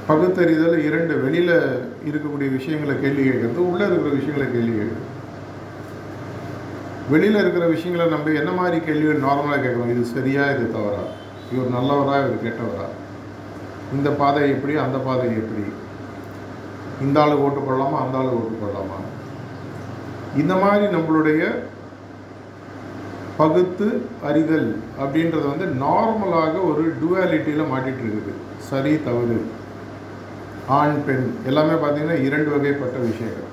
பகுத்தறிதல் 0.07 0.79
இரண்டு 0.79 1.15
வெளியில் 1.23 1.55
இருக்கக்கூடிய 2.09 2.49
விஷயங்களை 2.57 3.01
கேள்வி 3.01 3.23
கேட்கறது 3.29 3.61
உள்ளே 3.71 3.85
இருக்கிற 3.87 4.11
விஷயங்களை 4.15 4.47
கேள்வி 4.53 4.75
கேட்குறது. 4.79 5.07
வெளியில் 7.11 7.41
இருக்கிற 7.41 7.67
விஷயங்களை 7.67 8.07
நம்ம 8.09 8.31
என்ன 8.31 8.51
மாதிரி 8.51 8.79
கேள்விகள் 8.85 9.27
நார்மலாக 9.27 9.63
கேட்குறோம் 9.65 9.93
இது 9.95 10.05
சரியா 10.05 10.45
இது 10.51 10.73
தவறா? 10.73 11.03
இவர் 11.53 11.75
நல்லவரா 11.77 12.15
இவர் 12.23 12.45
கெட்டவரா? 12.47 12.87
இந்த 13.93 14.11
பாதை 14.11 14.51
எப்படி 14.51 14.77
அந்த 14.77 14.99
பாதை 14.99 15.29
எப்படி? 15.43 15.65
இந்த 17.05 17.21
ஆளுக்கு 17.23 17.45
ஓட்டு 17.47 17.61
போடலாமா 17.67 17.99
அந்த 18.05 18.19
ஆளுக்கு 18.21 18.41
ஓட்டு 18.41 18.61
போடலாமா 18.63 18.99
இந்த 20.41 20.55
மாதிரி 20.63 20.87
நம்மளுடைய 20.95 21.43
பகுத்து 23.41 23.87
அறிதல் 24.29 24.71
அப்படின்றது 25.03 25.45
வந்து 25.51 25.67
நார்மலாக 25.85 26.55
ஒரு 26.71 26.83
டுவாலிட்டியில் 27.03 27.71
மாட்டிகிட்டு 27.73 28.03
இருக்குது 28.05 28.33
சரி 28.71 28.93
தவறு. 29.05 29.39
ஆண் 30.79 30.99
பெண். 31.07 31.29
எல்லாமே 31.51 31.75
பார்த்திங்கன்னா 31.83 32.17
இரண்டு 32.29 32.49
வகைப்பட்ட 32.55 32.97
விஷயங்கள். 33.11 33.53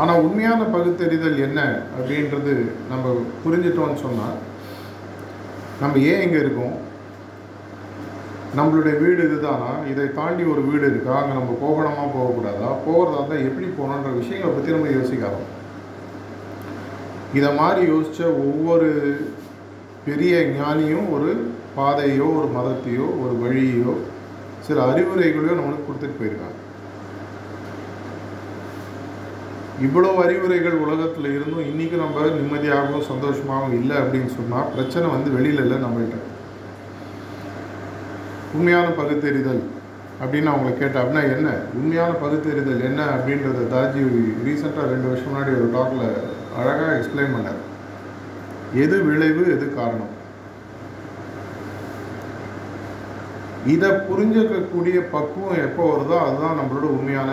ஆனால் 0.00 0.22
உண்மையான 0.26 0.60
பகுத்தறிதல் 0.74 1.38
என்ன 1.46 1.60
அப்படின்றது 1.96 2.54
நம்ம 2.90 3.14
புரிஞ்சிட்டோம்னு 3.44 4.04
சொன்னால் 4.04 4.38
நம்ம 5.80 5.98
ஏன் 6.12 6.22
இங்கே 6.26 6.40
இருக்கோம்? 6.44 6.76
நம்மளுடைய 8.56 8.94
வீடு 9.00 9.20
இதுதானா? 9.28 9.70
இதை 9.90 10.12
தாண்டி 10.12 10.42
ஒரு 10.42 10.60
வீடு 10.60 10.86
இருக்கா? 10.90 11.14
அங்கே 11.22 11.34
நம்ம 11.38 11.56
போகணுமா 11.64 12.04
போகக்கூடாதா? 12.14 12.68
போகிறதா 12.86 13.18
இருந்தால் 13.18 13.46
எப்படி 13.48 13.66
போகணுன்ற 13.78 14.12
விஷயங்களை 14.20 14.52
பற்றி 14.54 14.74
நம்ம 14.74 14.92
யோசிக்காதோம். 14.98 15.48
இதை 17.38 17.54
மாதிரி 17.54 17.90
யோசித்த 17.92 18.22
ஒவ்வொரு 18.44 18.88
பெரிய 20.06 20.34
ஞானியும் 20.38 21.10
ஒரு 21.16 21.30
பாதையோ 21.76 22.28
ஒரு 22.38 22.48
மதத்தையோ 22.54 23.08
ஒரு 23.24 23.34
வழியோ 23.42 23.94
சில 24.66 24.78
அறிவுரைகளையோ 24.92 25.58
நம்மளுக்கு 25.58 25.88
கொடுத்துட்டு 25.88 26.20
போயிருக்காங்க. 26.20 26.56
இவ்வளோ 29.86 30.14
அறிவுரைகள் 30.24 30.82
உலகத்தில் 30.84 31.34
இருந்தும் 31.34 31.68
இன்றைக்கி 31.72 31.96
நம்ம 32.04 32.24
நிம்மதியாகவும் 32.38 33.08
சந்தோஷமாகவும் 33.12 33.76
இல்லை 33.80 33.96
அப்படின்னு 33.96 34.30
சொன்னால் 34.38 34.72
பிரச்சனை 34.74 35.06
வந்து 35.10 35.30
வெளியில் 35.36 35.62
இல்லை 35.64 35.78
நம்மள்கிட்ட 35.84 36.27
உண்மையான 38.54 38.88
பகுத்தறிதல் 38.88 39.62
அப்படின்னு 40.20 40.50
அவங்கள 40.52 40.78
கேட்டேன் 40.78 41.02
அப்படின்னா 41.02 41.22
என்ன? 41.36 41.48
உண்மையான 41.74 42.12
பகுத்தறிதல் 42.12 42.84
என்ன 42.84 43.04
அப்படின்றத 43.04 43.64
தாஜி 43.74 44.02
ரீசெண்டாக 44.46 44.92
ரெண்டு 44.92 45.08
வருஷம் 45.08 45.32
முன்னாடி 45.32 45.52
ஒரு 45.58 45.70
டாக்கில் 45.74 46.06
அழகாக 46.58 46.96
எக்ஸ்பிளைன் 46.98 47.34
பண்ணார். 47.34 47.60
எது 48.74 49.02
விளைவு 49.02 49.42
எது 49.54 49.74
காரணம்? 49.74 50.14
இதை 53.66 53.90
புரிஞ்சுக்கக்கூடிய 53.90 54.98
பக்குவம் 55.10 55.62
எப்போ 55.66 55.82
வருதோ 55.92 56.18
அதுதான் 56.26 56.58
நம்மளோட 56.58 56.86
உண்மையான 56.98 57.30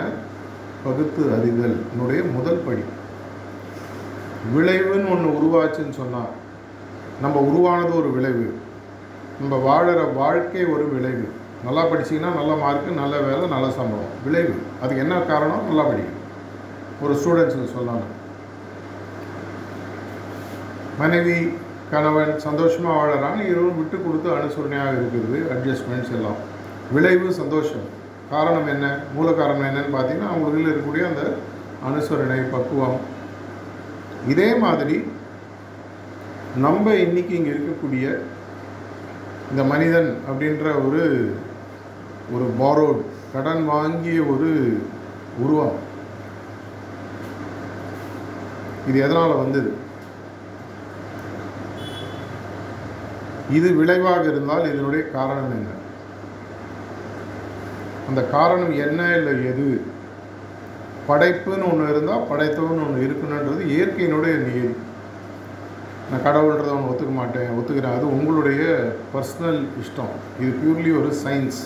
பகுத்து 0.84 1.22
அறிதல்னுடைய 1.36 2.20
முதல் 2.32 2.62
படி. 2.66 2.84
விளைவுன்னு 4.56 5.10
ஒன்று 5.10 5.36
உருவாச்சுன்னு 5.38 5.90
சொன்னால் 5.90 6.32
நம்ம 7.20 7.40
உருவானது 7.40 7.96
ஒரு 7.96 8.10
விளைவு. 8.10 8.46
நம்ம 9.40 9.56
வாழற 9.66 10.14
வாழ்க்கை 10.14 10.64
ஒரு 10.74 10.84
விளைவு. 10.92 11.26
நல்லா 11.64 11.82
படிச்சீங்கன்னா 11.90 12.30
நல்ல 12.40 12.52
மார்க்கு 12.62 12.90
நல்ல 13.00 13.14
வேலை 13.18 13.48
நல்ல 13.48 13.66
சம்பளம். 13.70 14.12
விளைவு. 14.24 14.54
அதுக்கு 14.82 15.02
என்ன 15.04 15.16
காரணம்? 15.30 15.66
நல்லா 15.68 15.84
படிக்கணும். 15.88 16.22
ஒரு 17.04 17.14
ஸ்டூடெண்ட்ஸுக்கு 17.20 17.74
சொல்லணும் 17.78 18.12
மனைவி 20.98 21.36
கணவன் 21.90 22.38
சந்தோஷமாக 22.38 22.98
வாழறாங்க. 22.98 23.40
இருவரும் 23.50 23.78
விட்டு 23.80 23.96
கொடுத்து 24.04 24.28
அனுசரணையாக 24.36 24.94
இருக்கிறது 24.98 25.38
அட்ஜஸ்ட்மெண்ட்ஸ் 25.54 26.14
எல்லாம். 26.18 26.38
விளைவு 26.92 27.32
சந்தோஷம். 27.32 27.84
காரணம் 28.30 28.66
என்ன? 28.66 28.86
மூல 29.14 29.32
காரணம் 29.32 29.68
என்னன்னு 29.68 29.94
பார்த்தீங்கன்னா 29.96 30.30
அவங்களுக்குள்ள 30.32 30.70
இருக்கக்கூடிய 30.70 31.04
அந்த 31.10 31.24
அனுசரணை 31.88 32.38
பக்குவம். 32.54 32.96
இதே 34.28 34.48
மாதிரி 34.64 34.96
நம்ம 36.64 36.94
இன்னைக்கு 36.94 37.34
இங்கே 37.38 37.52
இருக்கக்கூடிய 37.56 38.06
இந்த 39.50 39.64
மனிதன் 39.64 40.16
அப்படின்ற 40.30 40.86
ஒரு 40.86 41.02
ஒரு 42.32 42.46
பாரோட் 42.58 43.02
கடன் 43.32 43.64
வாங்கிய 43.64 44.22
ஒரு 44.22 44.78
உருவம். 45.38 45.76
இது 48.88 48.98
எதனால் 49.00 49.34
வந்தது? 49.34 49.74
இது 53.50 53.74
விளைவாக 53.74 54.22
இருந்தால் 54.22 54.72
இதனுடைய 54.72 55.10
காரணம் 55.10 55.50
என்ன? 55.50 55.68
அந்த 58.08 58.24
காரணம் 58.24 58.72
என்ன 58.72 59.16
இல்லை 59.16 59.44
எது? 59.44 59.84
படைப்புன்னு 61.08 61.70
ஒன்று 61.72 61.90
இருந்தால் 61.90 62.26
படைத்தவன் 62.26 62.84
ஒன்று 62.86 63.06
இருக்கணுன்றது 63.06 63.62
இயற்கையினுடைய 63.74 64.34
நியதி. 64.36 64.74
நான் 66.10 66.24
கடவுள்ன்றதை 66.26 66.72
ஒன்று 66.74 66.90
ஒத்துக்க 66.90 67.12
மாட்டேன் 67.14 67.54
ஒத்துக்கிறேன். 67.58 67.96
அது 67.98 68.06
உங்களுடைய 68.16 68.62
பர்சனல் 69.14 69.60
இஷ்டம். 69.82 70.12
இது 70.40 70.50
பியூர்லி 70.60 70.90
ஒரு 71.00 71.10
சயின்ஸ் 71.24 71.60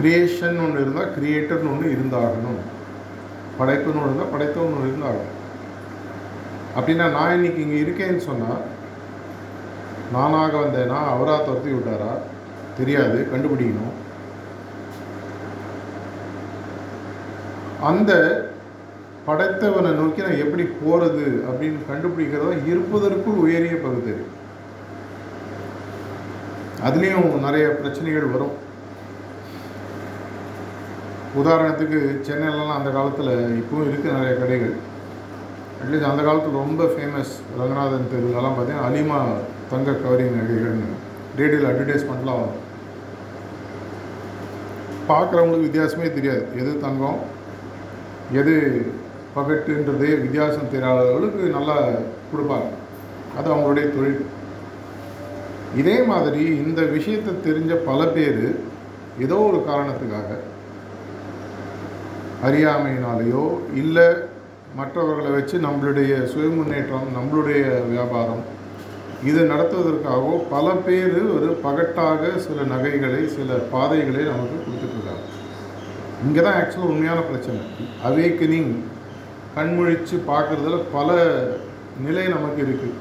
கிரியேஷன் 0.00 0.58
ஒன்று 0.64 0.82
இருந்தால் 0.82 1.14
கிரியேட்டர்னு 1.18 1.70
ஒன்று 1.74 1.94
இருந்தாகணும். 1.96 2.60
படைப்புன்னு 3.60 4.00
ஒன்று 4.00 4.08
இருந்தால் 4.08 4.34
படைத்தவன் 4.34 4.74
ஒன்று 4.76 4.90
இருந்தாகணும். 4.90 5.34
அப்படின்னா 6.78 7.06
நான் 7.16 7.34
இன்னைக்கு 7.36 7.62
இங்கே 7.66 7.78
இருக்கேன்னு 7.84 8.22
சொன்னால் 8.26 8.60
நானாக 10.12 10.56
வந்தேன்னா 10.58 10.98
அவராக 11.14 11.44
துரத்தி 11.44 11.70
விட்டாரா? 11.72 12.12
தெரியாது 12.76 13.18
கண்டுபிடிக்கணும். 13.32 13.96
அந்த 17.88 18.12
படைத்தவனை 19.28 19.90
நோக்கி 20.00 20.20
நான் 20.26 20.42
எப்படி 20.44 20.64
போகிறது 20.82 21.24
அப்படின்னு 21.48 21.88
கண்டுபிடிக்கிறதா 21.88 22.52
இருப்பதற்குள் 22.72 23.42
உயரிய 23.44 23.76
பகுத்தறி 23.84 24.24
அதுலேயும் 26.86 27.28
நிறைய 27.44 27.66
பிரச்சனைகள் 27.78 28.32
வரும். 28.34 28.56
உதாரணத்துக்கு 31.40 31.98
சென்னையிலலாம் 32.28 32.76
அந்த 32.76 32.90
காலத்தில் 32.96 33.32
இப்போவும் 33.60 33.88
இருக்குது 33.88 34.14
நிறைய 34.16 34.34
கடைகள். 34.42 34.76
அட்லீஸ்ட் 35.80 36.10
அந்த 36.10 36.22
காலத்தில் 36.26 36.60
ரொம்ப 36.62 36.84
ஃபேமஸ் 36.92 37.32
ரங்கநாதன் 37.58 38.08
தெருவிலலாம் 38.12 38.56
பார்த்தீங்கன்னா 38.56 38.88
அலிமா 38.90 39.18
தங்க 39.72 39.96
கவரிங் 40.04 40.38
நகைகள்னு 40.38 40.88
ரேடியோவில் 41.40 41.68
அட்வர்டைஸ்மெண்ட்லாம் 41.70 42.40
வரும். 42.42 42.64
பார்க்குறவங்களுக்கு 45.10 45.68
வித்தியாசமே 45.68 46.08
தெரியாது. 46.16 46.44
எது 46.62 46.72
தங்கம் 46.86 47.20
எது 48.40 48.54
பகட்டுன்றது 49.38 50.08
வித்தியாசம் 50.24 50.72
தெரியாதவர்களுக்கு 50.74 51.56
நல்லா 51.58 51.78
கொடுப்பாங்க. 52.30 52.70
அது 53.38 53.46
அவங்களுடைய 53.54 53.86
தொழில். 53.96 54.22
இதே 55.80 55.96
மாதிரி 56.10 56.42
இந்த 56.64 56.80
விஷயத்தை 56.96 57.32
தெரிஞ்ச 57.46 57.72
பல 57.88 58.00
பேர் 58.16 58.44
ஏதோ 59.24 59.36
ஒரு 59.48 59.58
காரணத்துக்காக 59.70 60.38
அறியாமையினாலேயோ 62.46 63.44
இல்லை 63.82 64.06
மற்றவர்களை 64.78 65.30
வச்சு 65.34 65.56
நம்மளுடைய 65.66 66.12
சுய 66.32 66.48
முன்னேற்றம் 66.56 67.08
நம்மளுடைய 67.16 67.62
வியாபாரம் 67.92 68.42
இது 69.28 69.40
நடத்துவதற்காகவோ 69.52 70.34
பல 70.52 70.66
பேர் 70.86 71.16
ஒரு 71.36 71.48
பகட்டாக 71.64 72.30
சில 72.44 72.66
நகைகளை 72.74 73.22
சில 73.36 73.56
பாதைகளை 73.72 74.22
நமக்கு 74.32 74.58
கொடுத்துட்ருக்காங்க 74.66 75.24
இங்கே 76.26 76.40
தான் 76.40 76.58
ஆக்சுவலாக 76.60 76.92
உண்மையான 76.92 77.20
பிரச்சனை. 77.30 77.60
அவேக்கனிங் 78.08 78.72
கண்மொழித்து 79.58 80.16
பார்க்குறதுல 80.30 80.78
பல 80.96 81.10
நிலை 82.06 82.24
நமக்கு 82.36 82.60
இருக்குது 82.64 82.96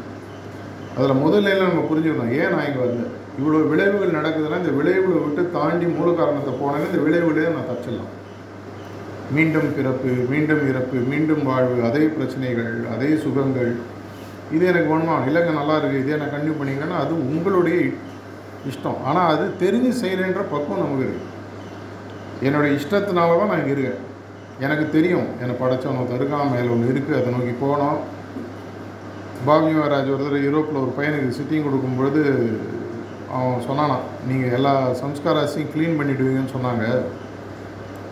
அதில் 0.97 1.21
முதல் 1.23 1.43
நிலையில் 1.45 1.69
நம்ம 1.69 1.81
புரிஞ்சுக்கணும் 1.89 2.35
ஏன் 2.37 2.53
நான் 2.53 2.67
இங்கே 2.67 2.81
வந்தேன்? 2.85 3.11
இவ்வளோ 3.39 3.57
விளைவுகள் 3.71 4.15
நடக்குதுன்னா 4.19 4.61
இந்த 4.61 4.71
விளைவுகளை 4.77 5.19
விட்டு 5.25 5.43
தாண்டி 5.57 5.87
மூல 5.97 6.07
காரணத்தை 6.19 6.53
போனேன்னா 6.61 6.87
இந்த 6.91 7.01
விளைவுகளே 7.07 7.51
நான் 7.55 7.69
தச்சிடலாம் 7.69 8.13
மீண்டும் 9.35 9.69
பிறப்பு 9.77 10.11
மீண்டும் 10.31 10.63
இறப்பு 10.71 10.97
மீண்டும் 11.11 11.43
வாழ்வு 11.49 11.77
அதே 11.89 12.03
பிரச்சனைகள் 12.15 12.75
அதே 12.93 13.09
சுகங்கள். 13.23 13.71
இது 14.55 14.63
எனக்கு 14.71 14.91
வேணுமா 14.91 15.15
இல்லைங்க 15.29 15.53
நல்லா 15.59 15.75
இருக்குது 15.79 16.03
இதே 16.03 16.19
நான் 16.21 16.33
கண்டினியூ 16.33 16.57
பண்ணிங்கன்னா 16.59 16.99
அது 17.03 17.13
உங்களுடைய 17.31 17.77
இஷ்டம். 18.71 18.99
ஆனால் 19.09 19.29
அது 19.33 19.45
தெரிஞ்சு 19.63 19.91
செய்கிறேன்ற 20.03 20.43
பக்குவம் 20.53 20.83
நமக்கு 20.83 21.07
இருக்குது 21.07 21.33
என்னுடைய 22.47 22.71
இஷ்டத்தினால 22.79 23.37
தான் 23.39 23.51
நான் 23.51 23.61
இங்கே 23.63 23.75
இருக்கேன். 23.75 24.01
எனக்கு 24.65 24.85
தெரியும். 24.95 25.27
என்னை 25.41 25.55
படைச்சவன் 25.57 25.99
ஒருத்தர் 26.01 26.21
இருக்கான் 26.21 26.53
மேலே 26.53 26.69
ஒன்று 26.75 26.91
இருக்குது 26.93 27.17
அதை 27.17 27.31
நோக்கி 27.33 27.53
போனோம். 27.63 27.99
பாபி 29.47 29.71
மகாராஜ் 29.75 30.09
ஒரு 30.15 30.39
யூரோப்பில் 30.45 30.81
ஒரு 30.83 30.91
பையனுக்கு 30.97 31.37
சிட்டிங் 31.37 31.65
கொடுக்கும்பொழுது 31.65 32.21
அவன் 33.35 33.65
சொன்னானா 33.67 33.97
நீங்கள் 34.29 34.53
எல்லா 34.57 34.73
சம்ஸ்காராசையும் 35.01 35.71
க்ளீன் 35.73 35.97
பண்ணிவிடுவீங்கன்னு 35.99 36.55
சொன்னாங்க. 36.55 36.85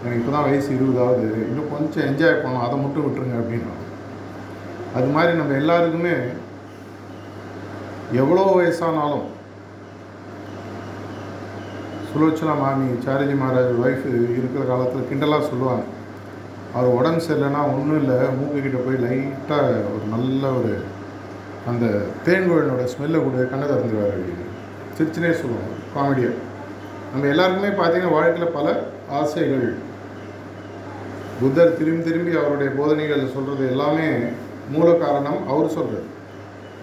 எனக்கு 0.01 0.19
இப்போ 0.21 0.31
தான் 0.36 0.47
வயசு 0.47 0.69
இருபதாவது 0.77 1.27
இன்னும் 1.49 1.71
கொஞ்சம் 1.73 2.05
என்ஜாய் 2.10 2.41
பண்ணோம் 2.43 2.65
அதை 2.65 2.77
மட்டும் 2.81 3.05
விட்டுருங்க 3.05 3.38
அப்படின்னா 3.41 3.73
அது 4.97 5.08
மாதிரி 5.15 5.31
நம்ம 5.39 5.55
எல்லாருக்குமே 5.62 6.15
எவ்வளோ 8.21 8.43
வயசானாலும் 8.58 9.25
சுலோச்சனா 12.10 12.53
மாமி 12.63 12.88
சாரஜி 13.05 13.36
மகாராஜ் 13.41 13.81
ஒய்ஃப் 13.84 14.05
இருக்கிற 14.38 14.63
காலத்தில் 14.71 15.10
கிண்டலாக 15.10 15.49
சொல்லுவாங்க. 15.51 15.86
அவர் 16.75 16.97
உடம்பு 16.97 17.21
சரியில்லைன்னா 17.25 17.61
ஒன்றும் 17.73 17.99
இல்லை. 18.01 18.17
மூக்குக்கிட்ட 18.39 18.79
போய் 18.85 19.03
லைட்டாக 19.05 19.67
ஒரு 19.93 20.05
நல்ல 20.15 20.43
ஒரு 20.59 20.73
அந்த 21.71 21.85
தேன்குழலோட 22.25 22.83
ஸ்மெல்லை 22.93 23.19
கூட 23.25 23.45
கண்ணை 23.51 23.65
திறந்துருவார் 23.69 24.15
அப்படின்னு 24.15 24.45
சிரிச்சுனே 24.97 25.31
சொல்லுவாங்க 25.41 25.73
காமெடியாக 25.95 26.41
நம்ம 27.11 27.27
எல்லாருக்குமே 27.33 27.71
பார்த்தீங்கன்னா 27.79 28.15
வாழ்க்கையில் 28.17 28.55
பல 28.57 28.67
ஆசைகள். 29.19 29.67
புத்தர் 31.39 31.77
திரும்பி 31.79 32.03
திரும்பி 32.07 32.33
அவருடைய 32.41 32.69
போதனைகள் 32.79 33.33
சொல்கிறது 33.35 33.63
எல்லாமே 33.73 34.07
மூல 34.73 34.88
காரணம் 35.03 35.39
அவர் 35.51 35.75
சொல்கிறது 35.77 36.07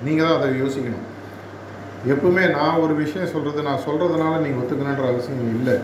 நீங்கள் 0.06 0.26
தான் 0.26 0.36
அதை 0.38 0.48
யோசிக்கணும். 0.62 1.06
எப்பவுமே 2.12 2.44
நான் 2.56 2.80
ஒரு 2.84 2.94
விஷயம் 3.02 3.32
சொல்கிறது 3.34 3.68
நான் 3.68 3.84
சொல்கிறதுனால 3.86 4.40
நீங்கள் 4.44 4.62
ஒத்துக்கணுன்ற 4.62 5.04
அவசியம் 5.10 5.52
இல்லை. 5.58 5.76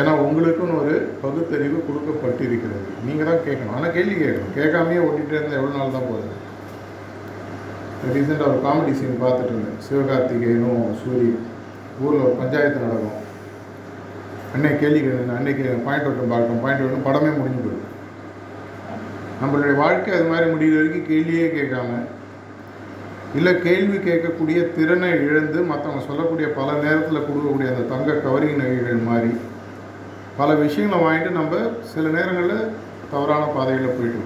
ஏன்னா 0.00 0.12
உங்களுக்குன்னு 0.26 0.76
ஒரு 0.82 0.94
பகுத்தறிவு 1.22 1.78
கொடுக்கப்பட்டிருக்கிறது. 1.88 2.84
நீங்கள் 3.06 3.28
தான் 3.30 3.44
கேட்கணும். 3.46 3.74
ஆனால் 3.76 3.94
கேள்வி 3.96 4.16
கேட்கணும். 4.22 4.54
கேட்காமையே 4.58 5.00
ஓட்டிகிட்டே 5.06 5.38
இருந்தால் 5.38 5.60
எவ்வளோ 5.60 5.76
நாள் 5.78 5.96
தான் 5.96 6.08
போகுது? 6.10 6.30
ரீசெண்டாக 8.16 8.50
ஒரு 8.52 8.60
காமெடி 8.66 8.92
சீன் 8.98 9.22
பார்த்துட்டு 9.24 9.52
இருந்தேன். 9.54 9.80
சிவகார்த்திகேயனும் 9.86 10.84
சூரி 11.00 11.28
ஊரில் 12.04 12.24
ஒரு 12.26 12.34
பஞ்சாயத்து 12.40 12.84
நடக்கும். 12.86 13.18
அன்னைக்கு 14.54 14.80
கேள்வி 14.82 15.00
கேட்கணும் 15.00 15.38
அன்னைக்கு 15.40 15.64
பாயிண்ட் 15.86 16.08
ஒட்டும் 16.10 16.32
பார்க்கணும். 16.34 16.62
பாயிண்ட் 16.64 16.84
ஒட்டும் 16.86 17.06
படமே 17.08 17.32
முடிஞ்சு 17.40 17.62
போயிடும் 17.66 17.88
நம்மளுடைய 19.42 19.74
வாழ்க்கை 19.82 20.10
அது 20.16 20.30
மாதிரி 20.30 20.46
முடிகிற 20.52 20.78
வரைக்கும் 20.78 21.06
கேள்வியே 21.10 21.46
கேட்காம 21.58 21.90
இல்லை 23.38 23.52
கேள்வி 23.66 23.98
கேட்கக்கூடிய 24.06 24.58
திறனை 24.76 25.10
இழந்து 25.26 25.58
மற்றவங்க 25.70 26.02
சொல்லக்கூடிய 26.08 26.46
பல 26.58 26.68
நேரத்தில் 26.84 27.26
கொடுக்கக்கூடிய 27.28 27.68
அந்த 27.72 27.84
தங்க 27.92 28.16
கவரிங் 28.24 28.60
நகைகள் 28.60 29.08
மாதிரி 29.10 29.32
பல 30.40 30.50
விஷயங்களை 30.64 30.98
வாங்கிட்டு 31.04 31.30
நம்ம 31.38 31.54
சில 31.92 32.04
நேரங்களில் 32.16 32.68
தவறான 33.12 33.44
பாதையில் 33.56 33.96
போயிட்டு 33.96 34.22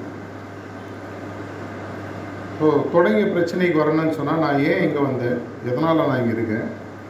ஸோ 2.58 2.66
தொடங்கிய 2.92 3.26
பிரச்சனைக்கு 3.34 3.80
வரணும்னு 3.82 4.16
சொன்னால் 4.18 4.42
நான் 4.44 4.60
ஏன் 4.70 4.82
இங்கே 4.86 5.00
வந்தேன்? 5.06 5.38
எதனால் 5.68 6.02
நான் 6.08 6.20
இங்கே 6.20 6.34
இருக்கேன்? 6.36 6.66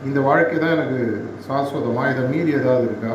இந்த 0.09 0.19
வாழ்க்கை 0.21 0.57
தான் 0.59 0.75
எனக்கு 0.77 1.01
சாஸ்வதமாக 1.47 2.13
இதை 2.13 2.23
மீறி 2.31 2.53
ஏதாவது 2.61 2.87
இருக்கா? 2.91 3.13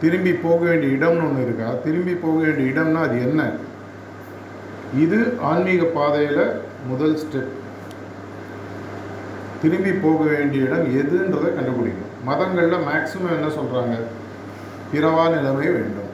திரும்பி 0.00 0.32
போக 0.44 0.58
வேண்டிய 0.68 0.96
இடம்னு 0.96 1.26
ஒன்று 1.28 1.44
இருக்கா? 1.46 1.68
திரும்பி 1.84 2.14
போக 2.24 2.36
வேண்டிய 2.44 2.72
இடம்னா 2.72 3.02
அது 3.06 3.16
என்ன? 3.28 3.40
இது 5.04 5.18
ஆன்மீக 5.50 5.84
பாதையில் 5.98 6.42
முதல் 6.90 7.16
ஸ்டெப் 7.22 7.54
திரும்பி 9.62 9.92
போக 10.06 10.20
வேண்டிய 10.32 10.66
இடம் 10.66 10.88
எதுன்றதை 11.00 11.50
கண்டுபிடிக்கணும். 11.56 12.12
மதங்களில் 12.24 12.86
மேக்சிமம் 12.90 13.36
என்ன 13.38 13.48
சொல்கிறாங்க 13.58 13.94
இரவா 14.98 15.24
நிலைமை 15.34 15.66
வேண்டும். 15.76 16.12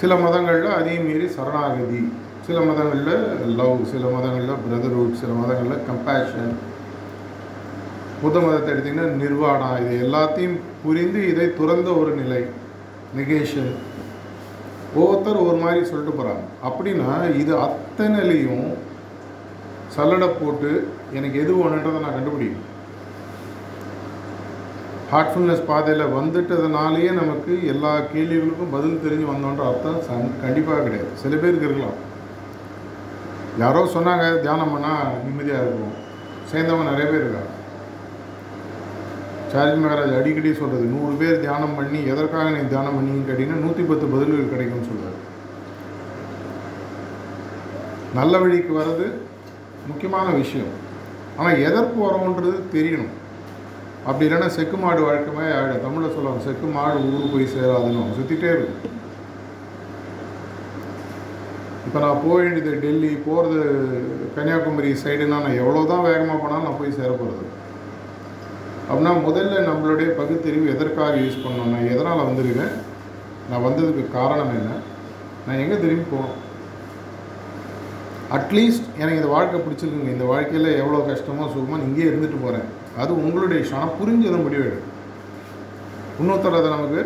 சில 0.00 0.14
மதங்களில் 0.22 0.70
அதையும் 0.76 1.06
மீறி 1.08 1.26
சரணாகதி 1.36 2.02
சில 2.46 2.58
மதங்களில் 2.68 3.14
லவ் 3.58 3.82
சில 3.92 4.04
மதங்களில் 4.14 4.62
பிரதர்ஹுட் 4.64 5.20
சில 5.20 5.32
மதங்களில் 5.40 5.84
கம்பேஷன் 5.88 6.52
புத்த 8.22 8.36
மதத்தை 8.44 8.70
எடுத்திங்கன்னா 8.74 9.06
நிர்வாணா 9.22 9.68
இது 9.84 9.94
எல்லாத்தையும் 10.04 10.58
புரிந்து 10.82 11.20
இதை 11.32 11.46
துறந்த 11.60 11.88
ஒரு 12.00 12.12
நிலை 12.20 12.42
நெகேஷன் 13.18 13.72
ஒவ்வொருத்தர் 14.98 15.46
ஒரு 15.46 15.58
மாதிரி 15.64 15.80
சொல்லிட்டு 15.90 16.18
போகிறாங்க 16.18 16.44
அப்படின்னா 16.68 17.10
இது 17.42 17.52
அத்தனைலையும் 17.66 18.68
சல்லடை 19.96 20.28
போட்டு 20.40 20.70
எனக்கு 21.16 21.40
எது 21.44 21.52
ஒன்றுன்றதை 21.64 21.98
நான் 22.04 22.16
கண்டுபிடிக்கணும். 22.18 22.70
ஹார்ட்ஃபுல்னஸ் 25.14 25.66
பாதையில் 25.70 26.12
வந்துட்டதுனாலேயே 26.14 27.10
நமக்கு 27.18 27.52
எல்லா 27.72 27.90
கேள்விகளுக்கும் 28.12 28.72
பதில் 28.76 29.02
தெரிஞ்சு 29.04 29.26
வந்தோன்ற 29.32 29.62
அர்த்தம் 29.70 30.00
சன் 30.06 30.32
கண்டிப்பாக 30.44 30.84
கிடையாது. 30.86 31.10
சில 31.22 31.36
பேருக்கு 31.42 31.68
இருக்கலாம். 31.68 31.98
யாரோ 33.62 33.82
சொன்னாங்க 33.96 34.24
தியானம் 34.44 34.72
பண்ணால் 34.74 35.12
நிம்மதியாக 35.24 35.66
இருக்கும். 35.66 35.94
சேர்ந்தவங்க 36.52 36.86
நிறைய 36.90 37.06
பேர் 37.10 37.24
இருக்காங்க. 37.24 37.52
சார்ஜி 39.52 39.78
மகாராஜ் 39.82 40.18
அடிக்கடி 40.20 40.52
சொல்கிறது 40.60 40.86
நூறு 40.94 41.12
பேர் 41.20 41.42
தியானம் 41.42 41.76
பண்ணி 41.78 41.98
எதற்காக 42.12 42.46
நீ 42.54 42.62
தியானம் 42.72 42.96
பண்ணீங்கன்னு 42.96 43.28
கேட்டிங்கன்னா 43.28 43.64
நூற்றி 43.64 43.82
பத்து 43.90 44.06
பதில்கள் 44.14 44.52
கிடைக்கும்னு 44.54 44.88
சொல்கிறார் 44.90 45.20
நல்ல 48.20 48.38
வழிக்கு 48.44 48.72
வர்றது 48.80 49.06
முக்கியமான 49.90 50.26
விஷயம். 50.42 50.72
ஆனால் 51.38 51.62
எதற்கு 51.68 51.96
வரோன்றது 52.06 52.58
தெரியணும். 52.74 53.14
அப்படி 54.08 54.24
இல்லைன்னா 54.26 54.48
செக்கு 54.56 54.76
மாடு 54.82 55.00
வழக்கமே 55.06 55.46
ஆகிடும் 55.58 55.84
தமிழில் 55.84 56.14
சொல்லுவாங்க 56.16 56.42
செக்கு 56.46 56.66
மாடு 56.76 56.98
ஊர் 57.12 57.32
போய் 57.34 57.52
சேராதுன்னு. 57.54 58.02
சுற்றிட்டே 58.18 58.50
இருக்கும். 58.54 58.82
இப்போ 61.86 61.98
நான் 62.04 62.20
போக 62.24 62.36
வேண்டியது 62.42 62.72
டெல்லி 62.82 63.10
போகிறது 63.26 63.58
கன்னியாகுமரி 64.36 64.90
சைடுனா 65.02 65.38
நான் 65.44 65.60
எவ்வளோ 65.62 65.82
தான் 65.92 66.06
வேகமாக 66.08 66.38
போனாலும் 66.42 66.66
நான் 66.68 66.80
போய் 66.80 66.96
சேர 66.98 67.10
போகிறது 67.20 67.44
அப்படின்னா 68.88 69.12
முதல்ல 69.26 69.60
நம்மளுடைய 69.70 70.08
பகுத்தறிவு 70.20 70.72
எதற்காக 70.74 71.20
யூஸ் 71.24 71.42
பண்ணணும்? 71.44 71.72
நான் 71.74 71.90
எதனால் 71.92 72.26
வந்திருக்கேன்? 72.28 72.74
நான் 73.50 73.64
வந்ததுக்கு 73.66 74.04
காரணம் 74.18 74.54
என்ன? 74.60 74.72
நான் 75.46 75.60
எங்கே 75.64 75.76
திரும்பி 75.82 76.06
போகணும்? 76.14 76.40
அட்லீஸ்ட் 78.36 78.86
எனக்கு 79.00 79.20
இந்த 79.20 79.30
வாழ்க்கை 79.36 79.58
பிடிச்சிருக்குங்க. 79.64 80.14
இந்த 80.16 80.26
வாழ்க்கையில் 80.32 80.70
எவ்வளோ 80.82 81.04
கஷ்டமோ 81.10 81.46
சுகமோ 81.54 81.84
இங்கேயே 81.86 82.10
இருந்துட்டு 82.10 82.38
போகிறேன் 82.44 82.68
அது 83.02 83.12
உங்களுடைய 83.24 83.58
இஷ்டம். 83.62 83.80
ஆனால் 83.80 83.98
புரிஞ்சதை 84.00 84.38
முடிவெடு 84.44 84.78
இன்னொருத்தர் 86.18 86.58
அதை 86.58 86.70
நமக்கு 86.74 87.02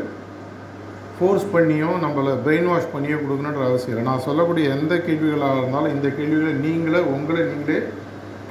ஃபோர்ஸ் 1.19 1.47
பண்ணியோ 1.55 1.91
நம்மளை 2.03 2.33
பிரெயின் 2.45 2.69
வாஷ் 2.71 2.93
பண்ணியோ 2.95 3.17
கொடுக்கணுன்ற 3.23 3.63
அவசியம் 3.69 3.95
இல்லை. 3.95 4.05
நான் 4.11 4.27
சொல்லக்கூடிய 4.27 4.75
எந்த 4.77 4.95
கேள்விகளாக 5.07 5.61
இருந்தாலும் 5.61 5.95
இந்த 5.97 6.09
கேள்விகளை 6.19 6.53
நீங்களே 6.67 7.01
உங்களை 7.15 7.41
நீங்களே 7.53 7.79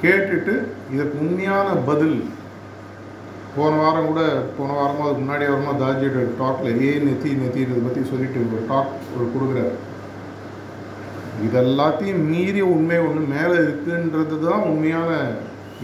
கேட்டுட்டு 0.02 0.54
இதற்கு 0.94 1.16
உண்மையான 1.26 1.68
பதில். 1.90 2.18
போன 3.54 3.76
வாரம் 3.82 4.08
கூட 4.08 4.22
போன 4.56 4.70
வாரமாக 4.78 5.06
அதுக்கு 5.06 5.22
முன்னாடி 5.22 5.46
வாரமாக 5.50 5.78
தாஜியோட 5.82 6.24
டாக்கில் 6.40 6.80
ஏ 6.88 6.90
நெத்தி 7.06 7.30
நெத்தி 7.40 7.60
இதை 7.64 7.78
பற்றி 7.86 8.02
சொல்லிட்டு 8.10 8.42
ஒரு 8.56 8.60
டாக் 8.70 8.92
ஒரு 9.14 9.26
கொடுக்குறாரு. 9.34 9.74
இதெல்லாத்தையும் 11.46 12.22
மீறிய 12.30 12.64
உண்மை 12.74 12.98
ஒன்று 13.06 13.22
மேலே 13.34 13.56
இருக்குன்றது 13.64 14.36
தான் 14.46 14.66
உண்மையான 14.70 15.10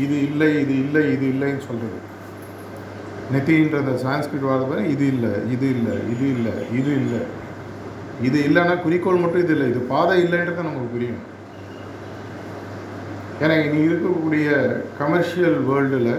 இது 0.02 0.16
இல்லை 0.28 0.48
இது 0.62 0.74
இல்லை 0.84 1.02
இது 1.14 1.26
இல்லைன்னு 1.34 1.66
சொல்கிறது 1.68 2.00
நெத்தின்ற 3.32 3.76
அந்த 3.82 3.94
சான்ஸ்கிரிட் 4.04 4.48
வார்த்தை 4.48 4.78
இது 4.94 5.06
இல்லை 5.06 5.32
இது 5.54 5.66
இல்லை 5.76 5.94
இது 6.12 6.26
இல்லை 6.36 6.54
இது 6.78 6.90
இல்லை. 7.02 7.20
இது 8.26 8.38
இல்லைன்னா 8.48 8.74
குறிக்கோள் 8.82 9.22
மட்டும் 9.22 9.44
இது 9.44 9.54
இல்லை. 9.54 9.66
இது 9.72 9.80
பாதை 9.92 10.16
இல்லைன்றது 10.24 10.66
நமக்கு 10.66 10.92
புரியும். 10.94 11.22
ஏன்னா 13.42 13.54
இனி 13.66 13.78
இருக்கக்கூடிய 13.88 14.48
கமர்ஷியல் 15.00 15.58
வேர்ல்டில் 15.70 16.12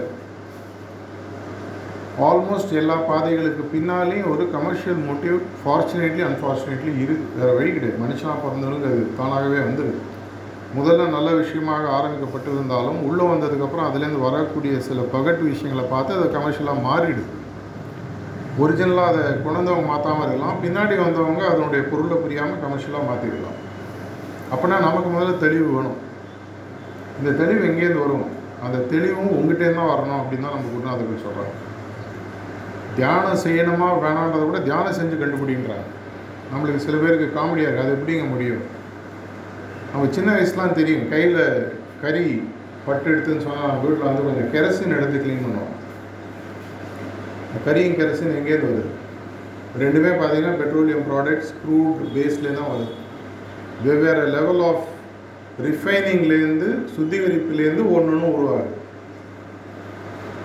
ஆல்மோஸ்ட் 2.26 2.74
எல்லா 2.80 2.96
பாதைகளுக்கு 3.08 3.62
பின்னாலேயும் 3.72 4.30
ஒரு 4.32 4.44
கமர்ஷியல் 4.56 5.00
மோட்டிவ் 5.08 5.38
ஃபார்ச்சுனேட்லி 5.62 6.22
அன்ஃபார்ச்சுனேட்லி 6.28 6.92
இருக்கு 7.04 7.26
வேறு 7.38 7.56
வழி 7.58 7.70
கிடையாது. 7.76 8.02
மனுஷனாக 8.04 8.36
பிறந்தவனுக்கு 8.44 8.90
அது 8.92 9.02
தானாகவே 9.18 9.58
வந்துருக்கு 9.66 10.02
முதல்ல 10.74 11.08
நல்ல 11.16 11.30
விஷயமாக 11.40 11.84
ஆரம்பிக்கப்பட்டிருந்தாலும் 11.96 12.98
உள்ளே 13.08 13.24
வந்ததுக்கப்புறம் 13.32 13.88
அதுலேருந்து 13.88 14.26
வரக்கூடிய 14.26 14.78
சில 14.86 15.00
பகட்டு 15.14 15.42
விஷயங்களை 15.50 15.84
பார்த்து 15.92 16.16
அது 16.18 16.26
கமர்ஷியலாக 16.36 16.84
மாறிடுது. 16.88 17.24
ஒரிஜினலாக 18.62 19.10
அதை 19.10 19.22
கொண்டவங்க 19.44 19.86
மாற்றாமல் 19.92 20.24
இருக்கலாம். 20.26 20.58
பின்னாடி 20.64 20.94
வந்தவங்க 21.04 21.42
அதனுடைய 21.52 21.82
பொருளை 21.90 22.18
புரியாமல் 22.24 22.62
கமர்ஷியலாக 22.64 23.08
மாற்றிருக்கலாம் 23.10 23.58
அப்படின்னா 24.52 24.78
நமக்கு 24.86 25.08
முதல்ல 25.14 25.38
தெளிவு 25.44 25.68
வேணும். 25.76 25.98
இந்த 27.18 27.30
தெளிவு 27.42 27.62
எங்கேருந்து 27.70 28.04
வரும்? 28.04 28.26
அந்த 28.64 28.78
தெளிவும் 28.92 29.34
உங்ககிட்டேருந்து 29.38 29.80
தான் 29.80 29.92
வரணும் 29.94 30.20
அப்படின்னு 30.20 30.46
தான் 30.46 30.56
நம்ம 30.56 30.70
குருநாதர்கள் 30.74 31.24
சொல்கிறாங்க 31.26 31.54
தியானம் 32.96 33.42
செய்யணுமா 33.44 33.88
வேணான்றதை 34.04 34.44
விட 34.48 34.58
தியானம் 34.68 34.98
செஞ்சு 34.98 35.16
கண்டுபிடின்றாங்க 35.22 35.86
நம்மளுக்கு 36.52 36.84
சில 36.86 36.96
பேருக்கு 37.02 37.36
காமெடியாக 37.36 37.68
இருக்குது 37.68 37.86
அது 37.86 37.96
எப்படிங்க 37.96 38.26
முடியும்? 38.32 38.62
நம்ம 39.96 40.14
சின்ன 40.16 40.30
வயசுலாம் 40.36 40.74
தெரியும். 40.78 41.04
கையில் 41.12 41.38
கறி 42.00 42.24
பட்டு 42.86 43.06
எடுத்துன்னு 43.12 43.44
சொன்னால் 43.44 43.78
வீட்டில் 43.82 44.08
வந்து 44.08 44.24
கொஞ்சம் 44.26 44.50
கெரசின் 44.54 44.94
எடுத்து 44.96 45.22
க்ளீன் 45.22 45.44
பண்ணுவோம். 45.44 45.70
கரியும் 47.66 47.96
கெரசின் 48.00 48.34
எங்கேருந்து 48.38 48.72
வருது? 48.72 48.90
ரெண்டுமே 49.82 50.10
பார்த்தீங்கன்னா 50.18 50.58
பெட்ரோலியம் 50.62 51.06
ப்ராடக்ட்ஸ் 51.08 51.54
க்ரூட் 51.60 52.02
பேஸ்லே 52.16 52.52
தான் 52.58 52.70
வருது. 52.72 52.92
வெவ்வேறு 53.86 54.26
லெவல் 54.36 54.62
ஆஃப் 54.68 54.84
ரிஃபைனிங்லேருந்து 55.68 56.68
சுத்திகரிப்புலேருந்து 56.96 57.86
ஒன்று 57.96 58.14
ஒன்று 58.16 58.34
உருவாகுது. 58.36 58.76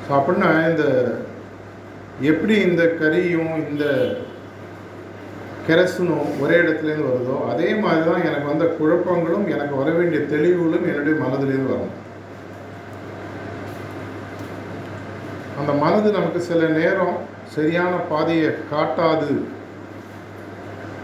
ஸோ 0.05 0.11
அப்படின்னா 0.19 0.51
இந்த 0.71 0.85
எப்படி 2.31 2.57
இந்த 2.69 2.85
கறியும் 3.03 3.55
இந்த 3.71 3.85
கெரசனும் 5.67 6.29
ஒரே 6.41 6.55
இடத்துலேருந்து 6.55 7.09
வருதோ 7.09 7.35
அதே 7.51 7.69
மாதிரி 7.75 8.01
தான் 8.05 8.25
எனக்கு 8.27 8.47
வந்த 8.47 8.65
குழப்பங்களும் 8.79 9.45
எனக்கு 9.47 9.75
வர 9.75 9.89
வேண்டிய 9.91 10.21
தெளிவுகளும் 10.33 10.87
என்னுடைய 10.91 11.15
மனதிலேருந்து 11.23 11.73
வரும். 11.73 11.93
அந்த 15.59 15.71
மனது 15.83 16.11
நமக்கு 16.11 16.39
சில 16.41 16.67
நேரம் 16.79 17.15
சரியான 17.55 17.93
பாதையை 18.11 18.49
காட்டாது 18.71 19.31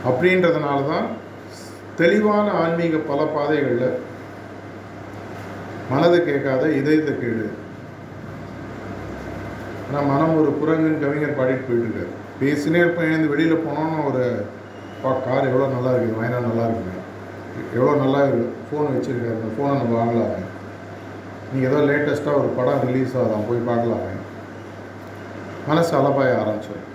அப்படின்றதுனால 0.05 0.79
தான் 0.87 1.07
தெளிவான 1.95 2.47
ஆன்மீக 2.63 2.97
பல 3.09 3.21
பாதைகளில் 3.35 3.87
மனது 5.89 6.17
கேட்காத 6.23 6.63
இதயத்தை 6.79 7.13
கேடு. 7.15 7.45
ஆனால் 9.87 10.09
மனம் 10.11 10.37
ஒரு 10.39 10.51
குரங்குன்னு 10.61 11.03
கவிஞர் 11.03 11.37
பாடிட்டு 11.39 11.67
போயிட்டு 11.67 12.05
பேசினே 12.39 12.79
இருப்பேன் 12.81 13.09
எழுந்து 13.09 13.31
வெளியில் 13.33 13.63
போனோன்னு 13.65 14.05
ஒரு 14.09 14.23
பா 15.01 15.11
கார் 15.25 15.49
எவ்வளோ 15.49 15.67
நல்லா 15.75 15.91
இருக்குது 15.93 16.19
வாங்கினா 16.19 16.39
நல்லா 16.47 16.65
இருக்குங்க 16.67 16.93
எவ்வளோ 17.75 17.93
நல்லா 18.03 18.19
இருக்குது 18.25 18.53
ஃபோன் 18.67 18.91
வச்சுருக்காரு 18.95 19.37
அந்த 19.37 19.49
ஃபோனை 19.55 19.73
நம்ம 19.79 19.95
வாங்கலாமே. 19.99 20.41
நீங்கள் 21.51 21.69
ஏதோ 21.69 21.79
லேட்டஸ்ட்டாக 21.89 22.39
ஒரு 22.41 22.49
படம் 22.57 22.85
ரிலீஸ் 22.87 23.15
ஆகலாம் 23.19 23.47
போய் 23.49 23.67
பார்க்கலாமே. 23.69 24.13
மனசு 25.69 25.91
அலப்பாய 25.99 26.37
ஆரம்பிச்சிடும் 26.41 26.85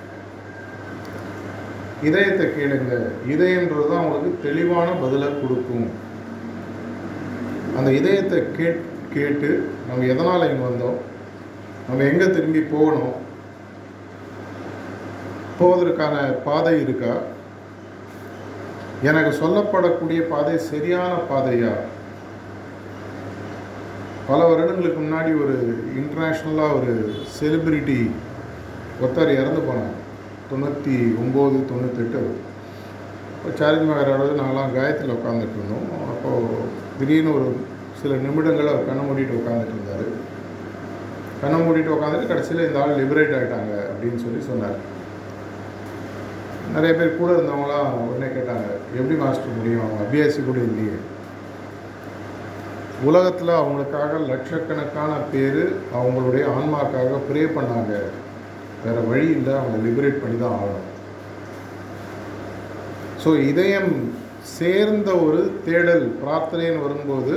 இதயத்தை 2.08 2.46
கேளுங்க 2.54 2.94
இதயன்றது 3.32 3.84
தான் 3.90 4.04
உங்களுக்கு 4.04 4.30
தெளிவான 4.46 4.88
பதிலை 5.02 5.28
கொடுக்கும். 5.42 5.88
அந்த 7.78 7.88
இதயத்தை 7.98 8.38
கேட் 8.56 8.80
கேட்டு 9.14 9.50
நம்ம 9.88 10.06
எதனால் 10.12 10.48
இங்கே 10.50 10.64
வந்தோம் 10.68 10.98
நம்ம 11.88 12.00
எங்கே 12.10 12.26
திரும்பி 12.36 12.60
போகணும் 12.74 13.14
போவதற்கான 15.62 16.16
பாதை 16.48 16.74
இருக்கா? 16.84 17.14
எனக்கு 19.08 19.30
சொல்லப்படக்கூடிய 19.42 20.20
பாதை 20.32 20.58
சரியான 20.70 21.12
பாதையா? 21.30 21.72
பல 24.28 24.40
வருடங்களுக்கு 24.48 25.00
முன்னாடி 25.02 25.30
ஒரு 25.44 25.54
இன்டர்நேஷ்னலாக 26.00 26.76
ஒரு 26.78 26.92
செலிபிரிட்டி 27.36 27.98
ஒருத்தர் 29.00 29.38
இறந்து 29.40 29.60
போனாங்க 29.68 29.94
தொண்ணூற்றி 30.50 30.96
ஒம்பது 31.22 31.58
தொண்ணூத்தெட்டு. 31.70 32.22
இப்போ 33.34 33.50
சார்ஜ் 33.60 33.84
நகரோட 33.88 34.32
நாங்களாம் 34.40 34.74
காயத்தில் 34.76 35.14
உட்காந்துட்டு 35.16 35.56
இருந்தோம். 35.58 35.86
அப்போது 36.12 36.66
திடீர்னு 36.98 37.34
ஒரு 37.38 37.48
சில 38.00 38.14
நிமிடங்கள் 38.24 38.70
அவர் 38.72 38.88
கண்ணை 38.88 39.04
மூடிட்டு 39.08 39.38
உட்காந்துட்டு 39.40 39.74
இருந்தார். 39.76 40.06
கண்ணை 41.40 41.58
மூடிட்டு 41.60 41.94
உட்காந்துட்டு 41.96 42.30
கடைசியில் 42.32 42.66
இந்த 42.66 42.80
ஆள் 42.82 42.98
லிபரேட் 43.00 43.36
ஆகிட்டாங்க 43.38 43.74
அப்படின்னு 43.92 44.22
சொல்லி 44.24 44.42
சொன்னார். 44.50 44.78
நிறைய 46.74 46.92
பேர் 46.98 47.18
கூட 47.20 47.30
இருந்தவங்களாம் 47.34 47.96
உடனே 48.04 48.28
கேட்டாங்க 48.34 48.68
எப்படி 48.98 49.16
மாஸ்டர் 49.22 49.56
முடியும்? 49.56 49.82
அவங்க 49.84 50.04
அபியாசி 50.04 50.40
கூட 50.44 50.58
இல்லையே. 50.68 50.96
உலகத்தில் 53.08 53.52
அவங்களுக்காக 53.60 54.18
லட்சக்கணக்கான 54.30 55.12
பேர் 55.32 55.62
அவங்களுடைய 55.98 56.44
ஆன்மாக்காக 56.56 57.20
ப்ரே 57.28 57.42
பண்ணாங்க. 57.56 57.92
வேறு 58.84 59.02
வழி 59.10 59.28
இல்லை 59.36 59.54
அவங்க 59.60 59.78
லிபரேட் 59.86 60.22
பண்ணி 60.22 60.38
தான் 60.38 60.56
ஆகணும். 60.58 60.88
ஸோ 63.22 63.32
இதயம் 63.50 63.92
சேர்ந்த 64.58 65.10
ஒரு 65.26 65.40
தேடல் 65.66 66.06
பிரார்த்தனைன்னு 66.22 66.84
வரும்போது 66.86 67.34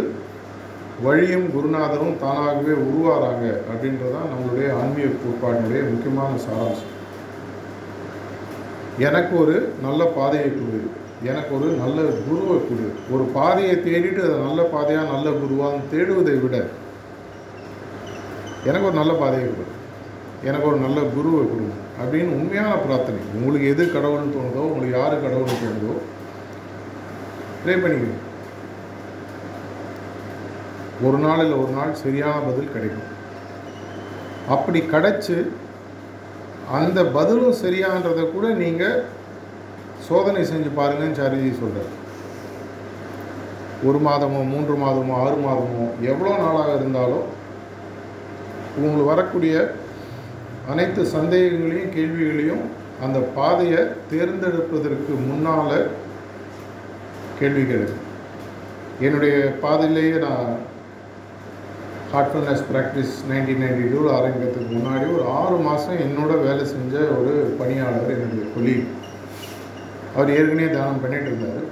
வழியும் 1.06 1.48
குருநாதரும் 1.56 2.20
தானாகவே 2.24 2.74
உருவாகிறாங்க 2.88 3.46
அப்படின்றதான் 3.70 4.30
நம்மளுடைய 4.32 4.68
ஆன்மீக 4.82 5.16
கோட்பாட்டினுடைய 5.24 5.82
முக்கியமான 5.92 6.38
சாராம்சம். 6.46 6.92
எனக்கு 9.08 9.34
ஒரு 9.42 9.56
நல்ல 9.86 10.02
பாதையை 10.18 10.50
கொடு. 10.50 10.80
எனக்கு 11.30 11.52
ஒரு 11.58 11.68
நல்ல 11.82 12.02
குருவை 12.26 12.58
கொடு. 12.68 12.88
ஒரு 13.14 13.24
பாதையை 13.38 13.76
தேடிட்டு 13.86 14.22
அதை 14.26 14.38
நல்ல 14.48 14.62
பாதையாக 14.74 15.12
நல்ல 15.14 15.30
குருவான்னு 15.42 15.90
தேடுவதை 15.94 16.36
விட 16.44 16.56
எனக்கு 18.70 18.88
ஒரு 18.90 18.98
நல்ல 19.00 19.14
பாதையை 19.22 19.48
கொடு. 19.50 19.74
எனக்கு 20.50 20.68
ஒரு 20.70 20.80
நல்ல 20.86 21.00
குருவை 21.16 21.44
கொடுங்க 21.50 21.74
அப்படின்னு 22.02 22.38
உண்மையான 22.40 22.72
பிரார்த்தனை. 22.86 23.22
உங்களுக்கு 23.36 23.68
எது 23.74 23.84
கடவுள்னு 23.96 24.36
தோணுதோ 24.36 24.64
உங்களுக்கு 24.70 24.98
யார் 25.00 25.24
கடவுள்னு 25.26 25.60
தோணுதோ 25.64 25.94
ப்ரே 27.64 27.76
பண்ணிக்கணும் 27.84 28.24
ஒரு 31.06 31.18
நாள் 31.18 31.44
இல்லை 31.44 31.58
ஒரு 31.64 31.72
நாள் 31.78 32.00
சரியான 32.02 32.36
பதில் 32.48 32.74
கிடைக்கும். 32.74 33.10
அப்படி 34.56 34.80
கிடச்சி 34.94 35.38
அந்த 36.72 37.04
பதிலும் 37.04 37.54
சரியான்றதை 37.54 38.32
கூட 38.32 38.48
நீங்கள் 38.48 39.04
சோதனை 40.08 40.42
செஞ்சு 40.44 40.72
பாருங்கன்னு 40.78 41.20
சாரிஜி 41.20 41.52
சொல்கிறார் 41.60 41.92
ஒரு 43.84 44.00
மாதமோ 44.00 44.40
மூன்று 44.44 44.76
மாதமோ 44.76 45.14
ஆறு 45.24 45.36
மாதமோ 45.36 45.86
எவ்வளோ 46.02 46.38
நாளாக 46.38 46.76
இருந்தாலும் 46.76 47.26
உங்களுக்கு 48.76 49.04
வரக்கூடிய 49.04 49.74
அனைத்து 50.68 51.06
சந்தேகங்களையும் 51.06 51.94
கேள்விகளையும் 51.94 52.64
அந்த 53.02 53.20
பாதையை 53.20 53.82
தேர்ந்தெடுப்பதற்கு 54.10 55.14
முன்னால் 55.28 55.90
கேள்வி 57.40 57.62
கேளுங்க. 57.62 57.96
என்னுடைய 59.00 59.56
பாதையிலேயே 59.62 60.18
நான் 60.18 60.52
ஹார்ட்ஃபுல்னஸ் 62.12 62.66
ப்ராக்டிஸ் 62.72 63.14
நைன்டீன் 63.30 63.62
நைன்டி 63.64 63.86
டூவில் 63.92 64.14
ஆரம்பிக்கிறதுக்கு 64.18 64.76
முன்னாடி 64.76 65.06
ஒரு 65.16 65.24
ஆறு 65.40 65.56
மாதம் 65.68 66.02
என்னோட 66.06 66.34
வேலை 66.46 66.64
செஞ்ச 66.74 66.94
ஒரு 67.18 67.32
பணியாளர் 67.60 68.14
என்னுடைய 68.16 68.46
கொலீக் 68.56 68.92
அவர் 70.16 70.34
ஏற்கனவே 70.36 70.68
தியானம் 70.74 71.02
பண்ணிகிட்டு 71.04 71.30
இருந்தார். 71.32 71.64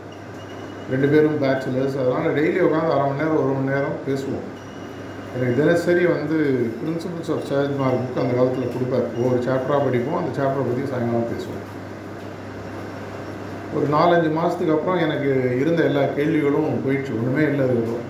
ரெண்டு 0.91 1.08
பேரும் 1.12 1.38
பேச்சுலர்ஸ் 1.43 2.00
அதனால் 2.02 2.36
டெய்லி 2.38 2.60
உட்காந்து 2.67 2.93
அரை 2.96 3.04
மணி 3.10 3.22
நேரம் 3.22 3.39
ஒரு 3.41 3.52
மணி 3.58 3.72
நேரம் 3.74 4.00
பேசுவோம். 4.08 4.48
எனக்கு 5.36 5.54
தினசரி 5.60 6.04
வந்து 6.15 6.38
principles 6.80 7.32
of 7.36 7.46
charge 7.50 7.78
mark 7.82 8.02
book 8.02 8.22
அந்த 8.24 8.34
காலத்தில் 8.39 8.74
கொடுப்பார். 8.74 9.08
ஒவ்வொரு 9.19 9.39
சாப்டராக 9.48 9.80
படிப்போம். 9.86 10.19
அந்த 10.22 10.32
சாப்டரை 10.39 10.65
பற்றி 10.69 10.89
சாயங்காலம் 10.91 11.32
பேசுவோம். 11.34 11.63
ஒரு 13.76 13.86
நாலஞ்சு 13.96 14.32
மாதத்துக்கு 14.39 14.76
அப்புறம் 14.76 15.04
எனக்கு 15.06 15.32
இருந்த 15.62 15.84
எல்லா 15.89 16.04
கேள்விகளும் 16.17 16.84
போயிடுச்சு. 16.86 17.15
ஒன்றுமே 17.19 17.46
இல்லை 17.52 17.63
அதுக்கப்புறம் 17.67 18.10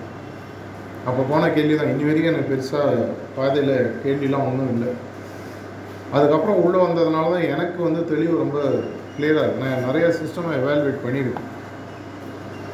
அப்போ 1.08 1.22
போன 1.30 1.48
கேள்வி 1.54 1.74
தான் 1.78 1.90
இனி 1.92 2.04
வரைக்கும் 2.08 2.32
எனக்கு 2.32 2.52
பெருசாக 2.52 3.08
பாதையில் 3.36 3.74
கேள்விலாம் 4.02 4.46
ஒன்றும் 4.50 4.70
இல்லை. 4.74 4.90
அதுக்கப்புறம் 6.16 6.60
உள்ளே 6.64 6.78
வந்ததுனால 6.84 7.32
தான் 7.34 7.48
எனக்கு 7.54 7.80
வந்து 7.86 8.00
தெளிவு 8.12 8.34
ரொம்ப 8.42 8.58
கிளியராக 9.16 9.44
இருக்கு. 9.44 9.62
நான் 9.64 9.84
நிறைய 9.88 10.06
சிஸ்டமை 10.20 10.52
எவாலுவேட் 10.60 11.04
பண்ணியிருக்கேன். 11.06 11.50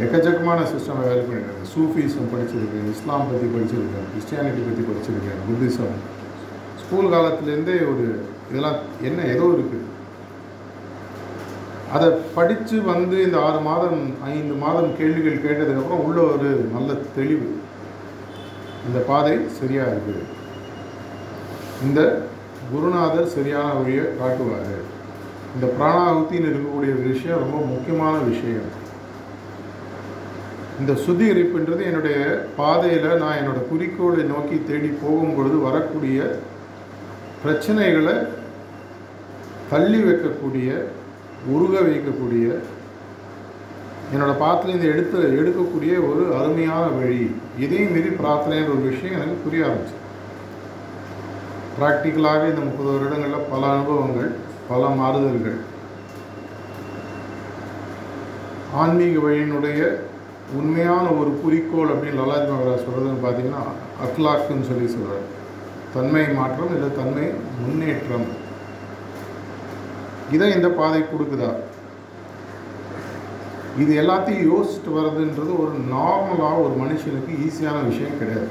எக்கச்சக்கமான 0.04 0.60
சிஸ்டம் 0.72 1.00
எவாலுவேட் 1.02 1.28
பண்ணியிருக்கேன். 1.28 1.70
சூஃபிசம் 1.72 2.30
படிச்சிருக்கேன் 2.32 2.90
இஸ்லாம் 2.92 3.30
பற்றி 3.30 3.48
படிச்சிருக்கேன் 3.54 4.06
கிறிஸ்டியானிட்டி 4.12 4.62
பற்றி 4.68 4.84
படிச்சிருக்கேன் 4.90 5.40
புத்திசம். 5.48 5.96
ஸ்கூல் 6.82 7.12
காலத்துலேருந்தே 7.14 7.76
ஒரு 7.92 8.04
இதெல்லாம் 8.50 8.78
என்ன 9.08 9.26
ஏதோ 9.32 9.48
இருக்குது 9.56 9.88
அதை 11.96 12.08
படித்து 12.36 12.76
வந்து 12.92 13.16
இந்த 13.26 13.36
ஆறு 13.46 13.60
மாதம் 13.68 14.00
ஐந்து 14.34 14.54
மாதம் 14.64 14.90
கேள்விகள் 14.98 15.44
கேட்டதுக்கப்புறம் 15.44 16.04
உள்ள 16.06 16.20
ஒரு 16.34 16.50
நல்ல 16.74 16.90
தெளிவு. 17.18 17.48
இந்த 18.86 18.98
பாதை 19.10 19.34
சரியாக 19.58 19.92
இருக்குது. 19.94 20.22
இந்த 21.86 22.00
குருநாதர் 22.72 23.32
சரியான 23.36 23.68
வழியை 23.78 24.04
காட்டுவார். 24.20 24.74
இந்த 25.54 25.66
பிராணாகுத்தின்னு 25.78 26.50
இருக்கக்கூடிய 26.50 26.92
விஷயம் 27.08 27.42
ரொம்ப 27.44 27.58
முக்கியமான 27.72 28.14
விஷயம். 28.30 28.68
இந்த 30.80 30.92
சுத்திகரிப்புன்றது 31.04 31.82
என்னுடைய 31.88 32.18
பாதையில் 32.58 33.08
நான் 33.22 33.38
என்னோடய 33.40 33.68
குறிக்கோளை 33.70 34.22
நோக்கி 34.34 34.56
தேடி 34.68 34.90
போகும் 35.02 35.34
பொழுது 35.36 35.58
வரக்கூடிய 35.66 36.18
பிரச்சனைகளை 37.42 38.14
தள்ளி 39.72 40.00
வைக்கக்கூடிய 40.06 40.70
உருக 41.54 41.74
வைக்கக்கூடிய 41.88 42.46
என்னோட 44.14 44.32
பாத்திலேருந்து 44.44 44.90
எடுத்து 44.92 45.18
எடுக்கக்கூடிய 45.40 45.92
ஒரு 46.10 46.22
அருமையான 46.38 46.84
வழி. 46.98 47.22
இதையும் 47.64 47.92
மீறி 47.94 48.10
பிரார்த்தனைன்ற 48.20 48.72
ஒரு 48.76 48.84
விஷயம் 48.90 49.16
எனக்கு 49.16 49.44
புரிய 49.44 49.66
ஆரம்பிச்சு. 49.68 49.96
ப்ராக்டிக்கலாக 51.76 52.48
இந்த 52.50 52.62
முப்பது 52.68 52.90
வருடங்களில் 52.94 53.48
பல 53.50 53.62
அனுபவங்கள் 53.74 54.30
பல 54.70 54.88
மாறுதல்கள். 55.00 55.58
ஆன்மீக 58.80 59.18
வழியினுடைய 59.26 59.80
உண்மையான 60.58 61.06
ஒரு 61.20 61.30
குறிக்கோள் 61.42 61.92
அப்படின்னு 61.92 62.20
லலாஜ் 62.20 62.50
மகராஜ் 62.52 62.86
சொல்கிறதுன்னு 62.86 63.24
பார்த்தீங்கன்னா 63.24 63.62
அக்லாக்குன்னு 64.04 64.68
சொல்லி 64.70 64.86
சொல்கிறார் 64.94 65.26
தன்மை 65.94 66.22
மாற்றம் 66.38 66.72
இல்லை 66.74 66.88
தன்மை 66.98 67.26
முன்னேற்றம். 67.62 68.28
இதை 70.34 70.48
இந்த 70.56 70.68
பாதை 70.78 71.00
கொடுக்குதா? 71.02 71.50
இது 73.82 73.92
எல்லாத்தையும் 74.02 74.48
யோசிச்சுட்டு 74.52 74.96
வர்றதுன்றது 74.96 75.52
ஒரு 75.62 75.74
நார்மலாக 75.94 76.62
ஒரு 76.64 76.74
மனுஷனுக்கு 76.82 77.32
ஈஸியான 77.46 77.78
விஷயம் 77.90 78.18
கிடையாது. 78.20 78.50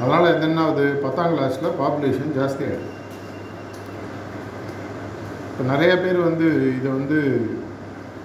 அதனால் 0.00 0.30
இது 0.34 0.46
என்ன 0.50 0.62
பத்தாம் 1.04 1.34
கிளாஸில் 1.34 1.76
பாப்புலேஷன் 1.82 2.36
ஜாஸ்தி 2.38 2.66
இப்போ 5.50 5.64
நிறைய 5.72 5.92
பேர் 6.02 6.18
வந்து 6.28 6.46
இதை 6.78 6.88
வந்து 6.98 7.18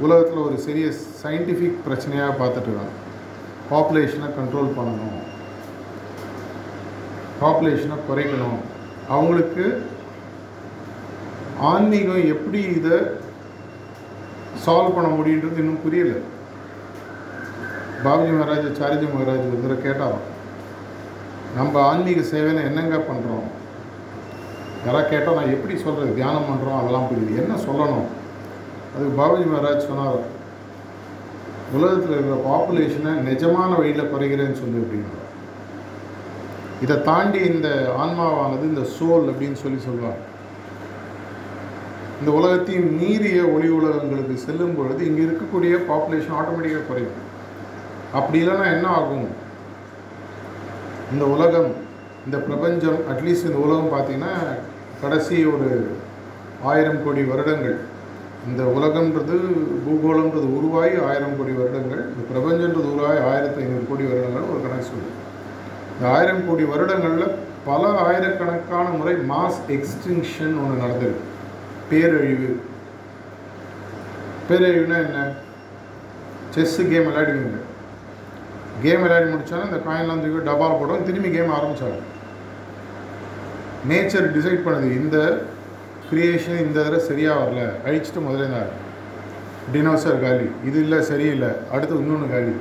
உலகத்தில் 0.06 0.45
ஒரு 0.45 0.58
சிறிய 0.65 0.88
சயின்டிஃபிக் 1.21 1.84
பிரச்சனையாக 1.88 2.38
பார்த்துட்டு 2.39 2.69
இருக்காங்க. 2.69 2.95
பாப்புலேஷனை 3.71 4.28
கண்ட்ரோல் 4.38 4.76
பண்ணணும். 4.78 5.21
பாப்புலேஷனை 7.41 7.97
குறைக்கணும். 8.10 8.60
அவங்களுக்கு 9.15 9.65
ஆன்மீகம் 11.71 12.30
எப்படி 12.34 12.62
இதை 12.78 12.97
சால்வ் 14.67 14.95
பண்ண 14.95 15.10
முடியுன்றது 15.17 15.62
இன்னும் 15.63 15.84
புரியல. 15.86 16.13
பாபுஜி 18.06 18.32
மகாராஜ் 18.38 18.67
சாரிஜி 18.80 19.08
மகாராஜ் 19.12 19.45
ஒரு 19.49 19.62
தடவை 19.62 19.77
கேட்டாராம். 19.86 20.25
நம்ம 21.58 21.73
ஆன்மீக 21.89 22.21
சேவையில் 22.32 22.67
என்னங்க 22.69 22.97
பண்ணுறோம் 23.10 23.47
யாராவது 24.86 25.12
கேட்டால் 25.12 25.38
நான் 25.38 25.53
எப்படி 25.56 25.75
சொல்கிறது 25.84 26.17
தியானம் 26.17 26.49
பண்ணுறோம் 26.49 26.80
அதெல்லாம் 26.80 27.08
புரியுது 27.10 27.39
என்ன 27.41 27.53
சொல்லணும்? 27.67 28.08
அதுக்கு 28.93 29.13
பாபுஜி 29.21 29.47
மகாராஜ் 29.53 29.88
சொன்னார். 29.89 30.19
உலகத்தில் 31.77 32.13
இருக்கிற 32.15 32.38
பாப்புலேஷனை 32.49 33.13
நிஜமான 33.30 33.71
வழியில் 33.80 34.12
குறைகிறேன்னு 34.12 34.60
சொல்லி 34.62 34.84
அப்படின்றார் 34.84 35.25
இதை 36.84 36.95
தாண்டி 37.10 37.39
இந்த 37.53 37.69
ஆன்மாவானது 38.01 38.65
இந்த 38.71 38.84
சோல் 38.97 39.30
அப்படின்னு 39.32 39.58
சொல்லி 39.63 39.80
சொல்லுவாங்க. 39.88 40.21
இந்த 42.19 42.30
உலகத்தையும் 42.39 42.88
மீறிய 42.99 43.39
ஒளி 43.56 43.67
உலகங்களுக்கு 43.80 44.36
செல்லும் 44.45 44.77
பொழுது 44.77 45.01
இங்கே 45.10 45.25
இருக்கக்கூடிய 45.25 45.73
பாப்புலேஷன் 45.89 46.38
ஆட்டோமேட்டிக்காக 46.39 46.88
குறையும். 46.88 47.17
அப்படி 48.17 48.38
இல்லைன்னா 48.43 48.65
என்ன 48.75 48.88
ஆகும்? 48.99 49.27
இந்த 51.13 51.25
உலகம் 51.36 51.69
இந்த 52.25 52.38
பிரபஞ்சம் 52.47 52.97
அட்லீஸ்ட் 53.12 53.49
இந்த 53.49 53.60
உலகம் 53.65 53.93
பார்த்திங்கன்னா 53.93 54.34
கடைசி 55.03 55.38
ஒரு 55.53 55.69
ஆயிரம் 56.71 57.03
கோடி 57.03 57.21
வருடங்கள். 57.32 57.77
இந்த 58.49 58.63
உலகம்ன்றது 58.77 59.38
பூகோளம்ன்றது 59.86 60.47
உருவாகி 60.58 60.97
ஆயிரம் 61.10 61.38
கோடி 61.38 61.53
வருடங்கள். 61.62 62.03
இந்த 62.12 62.23
பிரபஞ்சன்றது 62.32 62.88
உருவாகி 62.93 63.21
ஆயிரத்தி 63.32 63.62
ஐநூறு 63.63 63.86
கோடி 63.89 64.03
வருடங்கள் 64.10 64.49
ஒரு 64.51 64.60
கணக்கு 64.65 64.89
சொல்லுது. 64.91 65.13
இந்த 65.93 66.06
ஆயிரம் 66.15 66.45
கோடி 66.49 66.65
வருடங்களில் 66.73 67.34
பல 67.69 67.84
ஆயிரக்கணக்கான 68.08 68.86
முறை 68.99 69.15
மாஸ் 69.32 69.62
எக்ஸ்டிங்ஷன் 69.77 70.56
ஒன்று 70.63 70.84
நடந்திருக்கு. 70.84 71.25
பேரழிவு. 71.89 72.50
பேரழிவுனா 74.50 74.97
என்ன? 75.06 75.19
Chess 76.56 76.84
game 76.89 77.08
விளையாடுவீங்க. 77.08 77.60
கேம் 78.84 79.02
விளையாடி 79.02 79.28
முடிச்சாலும் 79.32 79.67
இந்த 79.69 79.80
காயின்லாம் 79.88 80.21
தூக்கி 80.23 80.50
டபால் 80.50 80.80
போடுவோம். 80.80 81.06
திரும்பி 81.10 81.30
கேம் 81.32 81.56
ஆரம்பிச்சாங்க 81.58 82.00
நேச்சர் 83.89 84.34
டிசைட் 84.36 84.65
பண்ணுது. 84.65 84.89
இந்த 85.02 85.17
கிரியேஷன் 86.10 86.63
இந்த 86.65 86.78
தடவை 86.82 87.00
சரியாக 87.08 87.41
வரல. 87.43 87.62
அழிச்சிட்டு 87.86 88.26
முதல்ல 88.26 88.45
இருந்தார் 88.45 88.71
டினோசர் 89.73 90.21
காலி. 90.26 90.47
இது 90.65 90.80
இல்லை 90.80 91.00
சரியில்லை 91.02 91.50
அடுத்து 91.71 91.95
இன்னொன்று 92.02 92.28
காலி. 92.34 92.54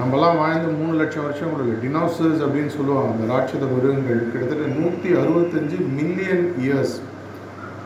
நம்மலாம் 0.00 0.38
வாழ்ந்து 0.40 0.68
மூணு 0.80 0.94
லட்சம் 0.98 1.26
வருஷம் 1.26 1.52
கொடுக்கு 1.52 1.82
டினோசர்ஸ் 1.84 2.42
அப்படின்னு 2.46 2.72
சொல்லுவாங்க. 2.78 3.10
அந்த 3.14 3.24
ராட்சத 3.32 3.64
மிருகங்கள் 3.74 4.20
கிட்டத்தட்ட 4.32 4.66
நூற்றி 4.78 5.10
அறுபத்தஞ்சு 5.20 5.78
மில்லியன் 5.98 6.46
இயர்ஸ் 6.66 6.96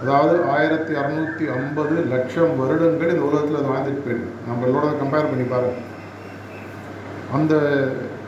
அதாவது 0.03 0.37
ஆயிரத்தி 0.53 0.93
அறநூற்றி 1.01 1.45
ஐம்பது 1.57 1.97
லட்சம் 2.13 2.55
வருடங்கள் 2.61 3.13
இந்த 3.15 3.25
உலகத்தில் 3.29 3.59
அது 3.59 3.73
வாழ்ந்துட்டு 3.73 4.05
போயிருக்கு. 4.05 4.33
நம்மளோட 4.49 4.87
கம்பேர் 5.03 5.29
பண்ணி 5.31 5.45
பாருங்கள் 5.53 5.89
அந்த 7.37 7.55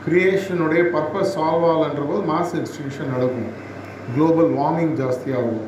கிரியேஷனுடைய 0.05 0.81
பர்பஸ் 0.93 1.33
சால்வ் 1.35 1.65
ஆகலன்ற 1.69 2.03
போது 2.09 2.21
மாஸ் 2.31 2.55
எக்ஸ்டிங்ஷன் 2.59 3.13
நடக்கும். 3.15 3.51
Global 4.13 4.51
warming 4.59 4.95
ஜாஸ்தியாகும். 5.01 5.63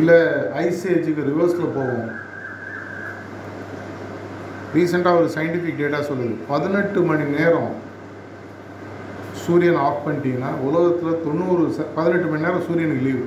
இல்லை 0.00 0.18
ஐஸ் 0.64 0.86
ஏஜுக்கு 0.94 1.28
ரிவர்ஸில் 1.30 1.74
போகும். 1.76 2.08
ரீசெண்டாக 4.74 5.20
ஒரு 5.20 5.28
சயின்டிஃபிக் 5.36 5.80
டேட்டா 5.82 6.00
சொல்லுது. 6.10 6.34
பதினெட்டு 6.52 7.00
மணி 7.10 7.24
நேரம் 7.36 7.70
சூரியன் 9.44 9.82
ஆஃப் 9.86 10.02
பண்ணிட்டீங்கன்னா 10.06 10.50
உலகத்தில் 10.68 11.22
தொண்ணூறு 11.26 11.62
ச 11.76 11.86
பதினெட்டு 11.98 12.28
மணி 12.30 12.46
நேரம் 12.46 12.66
சூரியனுக்கு 12.68 13.06
லீவு 13.08 13.24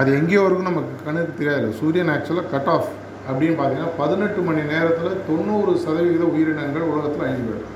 அது 0.00 0.10
எங்கேயோ 0.18 0.42
இருக்கும் 0.46 0.70
நமக்கு 0.70 1.04
கண்ணுக்கு 1.06 1.38
தெரியாது 1.40 1.66
சூரியன் 1.80 2.12
ஆக்சுவலாக 2.14 2.50
கட் 2.54 2.70
ஆஃப் 2.74 2.90
அப்படின்னு 3.28 3.56
பார்த்தீங்கன்னா 3.58 3.92
பதினெட்டு 4.00 4.40
மணி 4.48 4.62
நேரத்தில் 4.72 5.22
தொண்ணூறு 5.28 5.72
சதவிகித 5.84 6.24
உயிரினங்கள் 6.34 6.90
உலகத்தில் 6.92 7.24
அழிஞ்சு 7.26 7.46
போயிடும். 7.48 7.72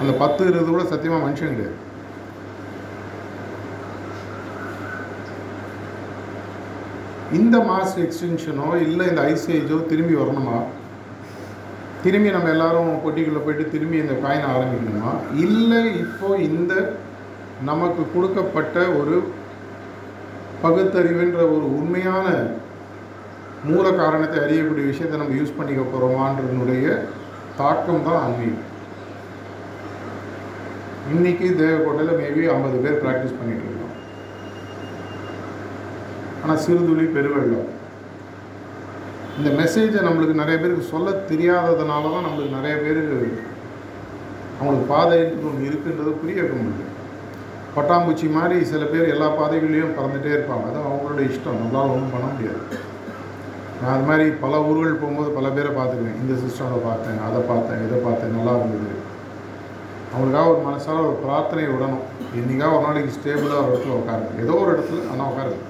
அந்த 0.00 0.12
பத்து 0.22 0.42
இருபது 0.50 0.70
கூட 0.70 0.84
சத்தியமாக 0.92 1.24
மனுஷன் 1.24 1.54
கிடையாது. 1.54 1.78
இந்த 7.38 7.56
மாஸ் 7.70 7.98
எக்ஸ்டென்ஷனோ 8.04 8.68
இல்லை 8.84 9.04
இந்த 9.10 9.22
ஐசேஜோ 9.32 9.76
திரும்பி 9.90 10.14
வரணுமா? 10.20 10.56
திரும்பி 12.04 12.30
நம்ம 12.36 12.50
எல்லாரும் 12.54 12.90
பொட்டிக்குள்ளே 13.04 13.42
போயிட்டு 13.44 13.66
திரும்பி 13.74 13.96
இந்த 14.04 14.14
காயினை 14.24 14.48
ஆரம்பிக்கணுமா? 14.54 15.12
இல்லை 15.44 15.82
இப்போ 16.04 16.28
இந்த 16.48 16.74
நமக்கு 17.70 18.02
கொடுக்கப்பட்ட 18.14 18.78
ஒரு 19.00 19.16
பகுத்தறிவுன்ற 20.64 21.38
ஒரு 21.54 21.66
உண்மையான 21.78 22.26
மூல 23.68 23.86
காரணத்தை 24.00 24.36
அறியக்கூடிய 24.42 24.84
விஷயத்தை 24.90 25.16
நம்ம 25.20 25.36
யூஸ் 25.38 25.56
பண்ணிக்க 25.58 25.82
போகிறோமான்றனுடைய 25.84 26.86
தாக்கம் 27.60 28.04
தான் 28.06 28.20
ஆன்மீகம். 28.24 28.66
இன்னைக்கு 31.14 31.46
தேவக்கோட்டையில் 31.60 32.18
மேபி 32.20 32.42
ஐம்பது 32.54 32.76
பேர் 32.84 33.00
ப்ராக்டிஸ் 33.04 33.38
பண்ணிகிட்டு 33.38 33.68
இருக்கோம். 33.68 33.96
ஆனால் 36.42 36.62
சிறுதுளி 36.66 37.06
பெருவெள்ளம். 37.16 37.68
இந்த 39.38 39.50
மெசேஜை 39.60 40.00
நம்மளுக்கு 40.06 40.40
நிறைய 40.42 40.56
பேருக்கு 40.60 40.92
சொல்ல 40.94 41.10
தெரியாததுனால 41.32 42.12
தான் 42.14 42.26
நம்மளுக்கு 42.28 42.58
நிறைய 42.58 42.76
பேருக்கு 42.84 43.44
அவங்களுக்கு 44.58 44.88
பாதை 44.94 45.18
ஒன்று 45.48 45.68
இருக்குன்றது 45.68 46.10
புரிய 46.22 46.40
வைக்க 46.42 46.56
பட்டாம்பூச்சி 47.76 48.26
மாதிரி 48.36 48.64
சில 48.70 48.84
பேர் 48.84 49.12
எல்லா 49.14 49.28
பாதைகளையும் 49.38 49.96
பறந்துகிட்டே 49.98 50.30
இருப்பாங்க. 50.36 50.64
அது 50.70 50.78
அவங்களோட 50.86 51.20
இஷ்டம். 51.28 51.60
நம்மளால் 51.60 51.92
ஒன்றும் 51.94 52.14
பண்ண 52.14 52.26
முடியாது. 52.32 52.62
நான் 53.80 53.94
அது 53.94 54.06
மாதிரி 54.08 54.24
பல 54.44 54.54
ஊர்கள் 54.68 55.00
போகும்போது 55.02 55.30
பல 55.36 55.48
பேரை 55.48 55.70
பார்த்துருக்கேன் 55.76 56.18
இந்த 56.22 56.32
சிஸ்டமில் 56.40 56.86
பார்த்தேன் 56.88 57.20
அதை 57.26 57.40
பார்த்தேன் 57.50 57.84
இதை 57.86 57.98
பார்த்தேன் 58.06 58.34
நல்லா 58.36 58.54
இருந்தது. 58.58 58.96
அவங்களுக்காக 60.12 60.50
ஒரு 60.52 60.60
மனசால் 60.68 61.04
ஒரு 61.06 61.16
பிரார்த்தனை 61.24 61.64
விடணும். 61.66 62.04
என்றைக்காக 62.38 62.74
ஒரு 62.76 62.84
நாளைக்கு 62.86 63.16
ஸ்டேபிளாக 63.16 63.62
ஒரு 63.64 63.72
இடத்துல 63.72 63.98
உட்காருங்க. 64.00 64.32
ஏதோ 64.44 64.54
ஒரு 64.62 64.70
இடத்துல 64.74 65.04
ஆனால் 65.12 65.30
உட்காருங்க. 65.32 65.66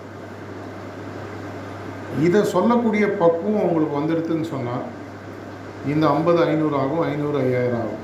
இதை 2.27 2.41
சொல்லக்கூடிய 2.55 3.05
பக்குவம் 3.23 3.67
உங்களுக்கு 3.67 3.99
வந்துடுதுன்னு 4.01 4.47
சொன்னால் 4.55 4.87
இந்த 5.93 6.05
ஐம்பது 6.15 6.41
ஐநூறு 6.45 6.77
ஆகும் 6.77 7.05
ஐநூறு 7.11 7.39
ஐயாயிரம் 7.39 7.83
ஆகும். 7.83 8.00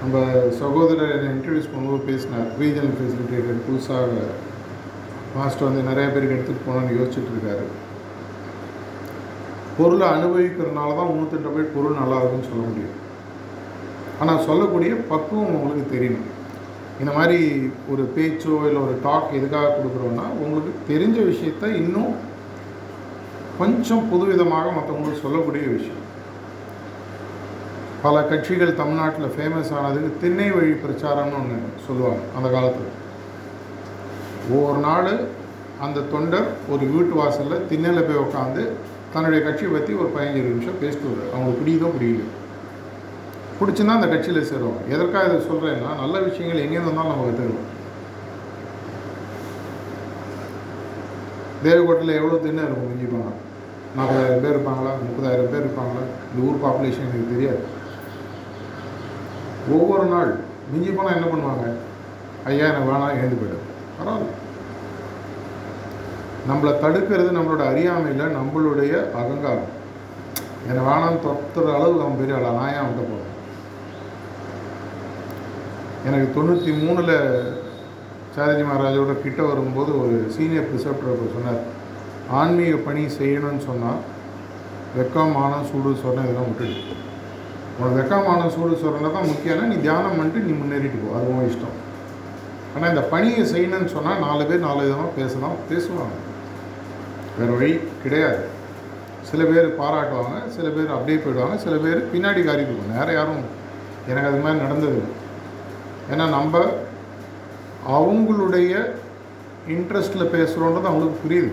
நம்ம 0.00 0.16
சகோதரர் 0.60 1.14
என்னை 1.14 1.28
இன்ட்ரடியூஸ் 1.34 1.72
பண்ணும்போது 1.72 2.06
பேசினார். 2.10 2.48
ரீஜனல் 2.60 2.96
ஃபெசிலிட்டேட்டர் 2.98 3.64
புதுசாக 3.66 4.12
மாஸ்டர் 5.36 5.68
வந்து 5.68 5.88
நிறைய 5.88 6.06
பேருக்கு 6.12 6.36
எடுத்துகிட்டு 6.36 6.66
போகணும்னு 6.66 6.98
யோசிச்சுட்டு 6.98 7.32
இருக்காரு. 7.34 7.64
பொருளை 9.78 10.06
அனுபவிக்கிறதுனால 10.16 10.94
தான் 10.98 11.10
முந்நூற்றி 11.10 11.50
போய் 11.56 11.74
பொருள் 11.74 12.00
நல்லா 12.00 12.18
இருக்குன்னு 12.20 12.50
சொல்ல 12.50 12.62
முடியும். 12.68 12.94
ஆனால் 14.20 14.44
சொல்லக்கூடிய 14.48 14.92
பக்குவம் 15.10 15.54
உங்களுக்கு 15.56 15.84
தெரியணும். 15.94 16.30
இந்த 17.00 17.12
மாதிரி 17.18 17.40
ஒரு 17.92 18.02
பேச்சோ 18.16 18.54
இல்லை 18.68 18.80
ஒரு 18.86 18.94
டாக் 19.06 19.36
எதுக்காக 19.38 19.74
கொடுக்குறோன்னா 19.78 20.26
உங்களுக்கு 20.44 20.72
தெரிஞ்ச 20.90 21.18
விஷயத்த 21.32 21.74
இன்னும் 21.82 22.14
கொஞ்சம் 23.60 24.06
புதுவிதமாக 24.12 24.70
மற்றவங்களுக்கு 24.76 25.24
சொல்லக்கூடிய 25.26 25.66
விஷயம். 25.76 26.02
பல 28.02 28.16
கட்சிகள் 28.30 28.78
தமிழ்நாட்டில் 28.80 29.32
ஃபேமஸ் 29.34 29.70
ஆனதுக்கு 29.78 30.10
திண்ணை 30.22 30.46
வழி 30.56 30.72
பிரச்சாரம்னு 30.82 31.38
ஒன்று 31.40 31.58
சொல்லுவாங்க 31.86 32.22
அந்த 32.36 32.48
காலத்தில். 32.54 32.90
ஒவ்வொரு 34.54 34.80
நாள் 34.86 35.10
அந்த 35.84 36.04
தொண்டர் 36.12 36.48
ஒரு 36.72 36.84
வீட்டு 36.92 37.14
வாசலில் 37.20 37.64
திண்ணையில் 37.70 38.06
போய் 38.08 38.24
உட்காந்து 38.24 38.64
தன்னுடைய 39.14 39.40
கட்சியை 39.44 39.70
பற்றி 39.72 39.92
ஒரு 40.00 40.08
பதினஞ்சு 40.14 40.42
நிமிஷம் 40.48 40.80
பேசிட்டு 40.82 41.08
வருவார் 41.08 41.32
அவங்களுக்கு 41.34 41.62
பிடிக்குதோ 41.62 41.90
பிடிக்கல 41.96 42.32
பிடிச்சுன்னா 43.58 43.96
அந்த 43.98 44.08
கட்சியில் 44.12 44.48
சேருவாங்க. 44.50 44.82
எதற்காக 44.94 45.28
இதை 45.28 45.38
சொல்கிறேன்னா 45.50 45.90
நல்ல 46.02 46.16
விஷயங்கள் 46.26 46.64
எங்கேருந்து 46.64 46.92
வந்தாலும் 46.92 47.12
நம்ம 47.12 47.28
கற்றுக்கலாம் 47.28 47.72
தேவக்கோட்டையில் 51.66 52.18
எவ்வளோ 52.20 52.40
திண்ணை 52.44 52.64
இருக்கும் 52.66 52.90
மிஞ்சி 52.90 53.08
நாற்பதாயிரம் 53.98 54.42
பேர் 54.42 54.54
இருப்பாங்களா 54.54 54.90
முப்பதாயிரம் 55.04 55.50
பேர் 55.52 55.64
இருப்பாங்களா? 55.64 56.02
இந்த 56.30 56.40
ஊர் 56.48 56.62
பாப்புலேஷன் 56.64 57.06
எனக்கு 57.08 57.32
தெரியாது. 57.34 57.62
ஒவ்வொரு 59.74 60.06
நாள் 60.14 60.32
மிஞ்சி 60.72 60.90
போனால் 60.90 61.16
என்ன 61.16 61.26
பண்ணுவாங்க? 61.30 61.66
ஐயா 62.48 62.66
எனக்கு 62.70 62.90
வேணாம் 62.90 63.18
எழுந்து 63.20 63.38
போய்டும் 63.40 63.68
பரவாயில்ல. 63.98 64.32
நம்மளை 66.48 66.72
தடுக்கிறது 66.82 67.30
நம்மளோட 67.36 67.62
அறியாமையில் 67.70 68.34
நம்மளுடைய 68.38 68.92
அகங்காரம். 69.20 69.70
என்னை 70.68 70.82
வேணாம்னு 70.88 71.24
தொத்துற 71.24 71.72
அளவுக்கு 71.76 72.04
அவன் 72.04 72.20
பெரிய 72.20 72.36
ஆளா? 72.38 72.50
நான் 72.58 72.72
ஏன் 72.72 72.82
அவன்கிட்ட 72.82 73.06
போகிறேன் 73.12 73.32
எனக்கு 76.08 76.28
தொண்ணூற்றி 76.36 76.72
மூணில் 76.82 77.16
சாரஜி 78.34 78.64
மகாராஜோட 78.66 79.12
கிட்ட 79.24 79.40
வரும்போது 79.50 79.90
ஒரு 80.02 80.16
சீனியர் 80.34 80.68
ப்ரிசப்டர் 80.68 81.34
சொன்னார் 81.36 81.62
ஆன்மீக 82.40 82.76
பணி 82.86 83.02
செய்யணும்னு 83.18 83.62
சொன்னால் 83.68 84.00
வெக்கம் 84.98 85.34
மானம் 85.38 85.68
சூடு 85.70 85.90
சொன்ன 86.04 86.24
இதெல்லாம் 86.26 86.48
விட்டுடு. 86.50 86.76
உனக்கு 87.78 87.98
வெக்கமான 87.98 88.42
சூடு 88.54 88.74
சொல்கிறதுல 88.82 89.12
தான் 89.16 89.30
முக்கியம்னா 89.32 89.64
நீ 89.72 89.76
தியானம் 89.86 90.16
பண்ணிட்டு 90.18 90.44
நீ 90.46 90.52
முன்னேறிட்டு 90.60 90.98
போ. 91.02 91.08
அது 91.16 91.26
உன் 91.32 91.48
இஷ்டம். 91.50 91.76
ஆனால் 92.74 92.90
இந்த 92.92 93.02
பணியை 93.12 93.42
செய்யணும்னு 93.52 93.94
சொன்னால் 93.96 94.22
நாலு 94.26 94.44
பேர் 94.48 94.66
நாலு 94.66 94.80
விதமாக 94.84 95.10
பேசலாம் 95.18 95.58
பேசுவாங்க. 95.70 96.16
வேறு 97.38 97.52
வழி 97.56 97.70
கிடையாது. 98.04 98.42
சில 99.30 99.44
பேர் 99.50 99.68
பாராட்டுவாங்க 99.80 100.34
சில 100.56 100.66
பேர் 100.74 100.94
அப்படியே 100.96 101.18
போயிடுவாங்க 101.22 101.56
சில 101.64 101.76
பேர் 101.84 102.00
பின்னாடி 102.12 102.42
காரி 102.48 102.64
வேறு 102.94 103.14
யாரும் 103.18 103.44
எனக்கு 104.10 104.28
அது 104.30 104.42
மாதிரி 104.44 104.64
நடந்தது 104.64 105.00
ஏன்னா 106.12 106.24
நம்ம 106.36 106.64
அவங்களுடைய 107.98 108.72
இன்ட்ரெஸ்ட்டில் 109.74 110.32
பேசுகிறோன்றது 110.34 110.90
அவங்களுக்கு 110.90 111.22
புரியுது. 111.24 111.50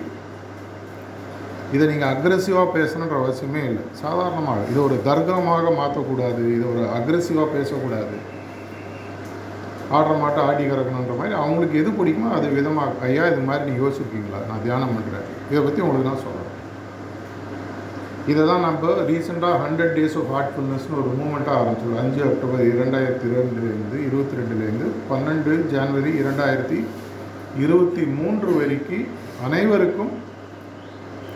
இதை 1.76 1.86
நீங்கள் 1.91 2.11
அக்ரெசிவாக 2.13 2.67
பேசணுன்ற 2.78 3.15
அவசியமே 3.24 3.61
இல்லை. 3.69 3.84
சாதாரணமாக. 4.03 4.61
இது 4.71 4.80
ஒரு 4.88 4.95
தர்க்கமாக 5.09 5.74
மாற்றக்கூடாது 5.82 6.41
இது 6.55 6.65
ஒரு 6.74 6.84
அக்ரெசிவாக 6.97 7.47
பேசக்கூடாது. 7.57 8.15
ஆடுற 9.95 10.13
மாட்டை 10.21 10.41
ஆடி 10.49 10.63
கறக்கணுன்ற 10.65 11.13
மாதிரி 11.19 11.36
அவங்களுக்கு 11.41 11.76
எது 11.82 11.89
பிடிக்குமோ 11.97 12.30
அது 12.38 12.47
விதமாக 12.57 13.05
ஐயா 13.07 13.24
இது 13.32 13.41
மாதிரி 13.49 13.65
நீங்கள் 13.67 13.84
யோசிச்சிருக்கீங்களா 13.84 14.39
நான் 14.49 14.63
தியானம் 14.65 14.93
பண்ணுறேன் 14.95 15.28
இதை 15.51 15.61
பற்றி 15.65 15.84
உங்களுக்கு 15.86 16.09
நான் 16.09 16.24
சொல்கிறேன் 16.26 16.49
இதை 18.32 18.43
தான் 18.49 18.65
நம்ம 18.65 18.91
ரீசெண்டாக 19.09 19.55
ஹண்ட்ரட் 19.63 19.95
டேஸ் 19.97 20.17
ஆஃப் 20.19 20.30
ஹார்ட்ஃபுல்னஸ்னு 20.36 20.99
ஒரு 21.01 21.09
மூமெண்ட்டாக 21.19 21.59
ஆரம்பிச்சோம் 21.61 21.99
அஞ்சு 22.03 22.21
அக்டோபர் 22.28 22.61
இரண்டாயிரத்தி 22.74 23.30
ரெண்டுலேருந்து 23.36 23.97
இருபத்தி 24.07 24.39
ரெண்டுலேருந்து 24.39 24.88
பன்னெண்டு 25.09 25.53
ஜனவரி 25.74 26.11
இரண்டாயிரத்தி 26.21 26.80
இருபத்தி 27.63 28.03
மூன்று 28.19 28.51
வரைக்கும் 28.59 29.09
அனைவருக்கும் 29.47 30.13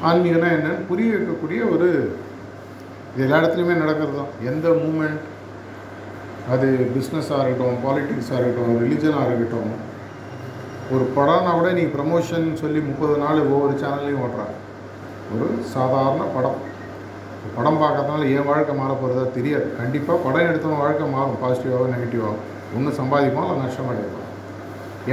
ஆன்மீகம்னா 0.06 0.50
என்னன்னு 0.56 0.88
புரிய 0.90 1.10
வைக்கக்கூடிய 1.14 1.60
ஒரு 1.74 1.88
இது 3.14 3.26
எல்லா 3.26 3.38
இடத்துலையுமே 3.42 3.76
நடக்கிறது 3.84 4.18
தான் 4.20 4.34
எந்த 4.50 4.70
மூமெண்ட் 4.82 5.24
அது 6.54 6.68
பிஸ்னஸாக 6.96 7.44
இருக்கட்டும் 7.44 7.80
பாலிட்டிக்ஸாக 7.86 8.42
இருக்கட்டும் 8.42 8.82
ரிலிஜனாக 8.84 9.28
இருக்கட்டும். 9.30 9.72
ஒரு 10.96 11.06
படம்னா 11.16 11.52
கூட 11.60 11.70
நீ 11.80 11.84
ப்ரமோஷன் 11.96 12.46
சொல்லி 12.62 12.80
முப்பது 12.90 13.16
நாள் 13.24 13.40
ஒவ்வொரு 13.46 13.74
சேனல்லையும் 13.82 14.22
ஓட்டுறாங்க 14.26 14.56
ஒரு 15.34 15.48
சாதாரண 15.74 16.26
படம். 16.36 16.60
படம் 17.58 17.82
பார்க்கறதுனால 17.82 18.30
என் 18.36 18.48
வாழ்க்கை 18.52 18.74
மாற 18.78 18.92
போகிறதா 19.02 19.26
தெரியாது. 19.38 19.68
கண்டிப்பாக 19.80 20.24
படம் 20.26 20.48
எடுத்தவன் 20.50 20.84
வாழ்க்கை 20.84 21.08
மாறும். 21.16 21.42
பாசிட்டிவாகவும் 21.44 21.94
நெகட்டிவாகவும் 21.96 22.46
ஒன்று 22.78 23.00
சம்பாதிப்பான் 23.00 23.46
இல்லை 23.48 23.58
நஷ்டமாக 23.66 23.94
அடைப்பான் 23.96 24.32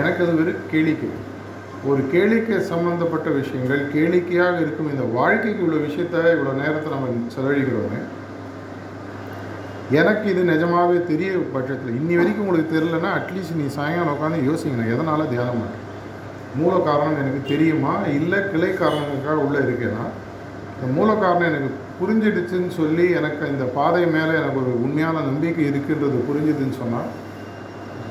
எனக்கு 0.01 0.23
அது 0.25 0.33
வெறும் 0.39 0.65
கேளிக்கை 0.71 1.11
ஒரு 1.85 2.03
கேளிக்கை 2.13 2.59
சம்பந்தப்பட்ட 2.69 3.29
விஷயங்கள் 3.35 3.81
கேளிக்கையாக 3.95 4.61
இருக்கும் 4.61 4.91
இந்த 4.91 5.05
வாழ்க்கைக்கு 5.15 5.63
இவ்வளோ 5.63 5.81
விஷயத்த 5.85 6.23
இவ்வளோ 6.35 6.53
நேரத்தை 6.61 6.89
நம்ம 6.93 7.07
செலவழிக்கிறோமே 7.35 8.01
எனக்கு 9.95 10.27
இது 10.31 10.43
நிஜமாகவே 10.45 10.99
தெரிய 11.09 11.31
பட்சத்தில் 11.55 11.97
இன்னி 11.99 12.15
வரைக்கும் 12.17 12.45
உங்களுக்கு 12.45 12.75
தெரிலன்னா 12.75 13.11
அட்லீஸ்ட் 13.17 13.59
நீ 13.59 13.67
சாயங்காலம் 13.75 14.15
உட்காந்து 14.15 14.47
யோசிங்க 14.47 14.87
எதனால் 14.95 15.31
தியானம் 15.33 15.59
பண்ணுறேன் 15.59 15.81
மூல 16.55 16.75
காரணம் 16.83 17.21
எனக்கு 17.21 17.41
தெரியுமா? 17.49 17.93
இல்லை 18.13 18.39
கிளை 18.45 18.71
காரணங்களுக்காக 18.75 19.45
உள்ளே 19.47 19.61
இருக்கேன்னா 19.61 20.05
இந்த 20.75 20.87
மூல 20.93 21.11
காரணம் 21.17 21.49
எனக்கு 21.51 21.71
புரிஞ்சிடுச்சுன்னு 21.99 22.71
சொல்லி 22.73 23.07
எனக்கு 23.13 23.49
இந்த 23.49 23.67
பாதை 23.75 24.05
மேலே 24.09 24.33
எனக்கு 24.35 24.61
ஒரு 24.61 24.73
உண்மையான 24.83 25.23
நம்பிக்கை 25.23 25.65
இருக்குன்றது 25.65 26.21
புரிஞ்சுதுன்னு 26.29 26.79
சொன்னால் 26.79 27.11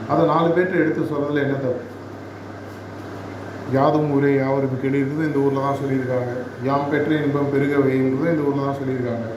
அதை 0.10 0.22
நாலு 0.26 0.48
பேர்கிட்ட 0.50 0.84
எடுத்து 0.84 1.12
சொல்கிறதுல 1.12 1.44
என்ன 1.46 1.58
தப்பு? 1.58 1.84
யாதும் 3.78 4.12
ஊரே 4.16 4.32
யாவருக்கு 4.36 4.78
கெளிர்றது 4.84 5.28
இந்த 5.28 5.40
ஊரில் 5.46 5.66
தான் 5.66 5.80
சொல்லியிருக்காங்க. 5.82 6.32
யாம் 6.68 6.90
பெற்ற 6.92 7.12
இன்பம் 7.26 7.52
பெருக 7.54 7.74
வைங்கிறது 7.86 8.34
இந்த 8.34 8.44
ஊரில் 8.50 8.68
தான் 8.68 8.80
சொல்லியிருக்காங்க. 8.82 9.28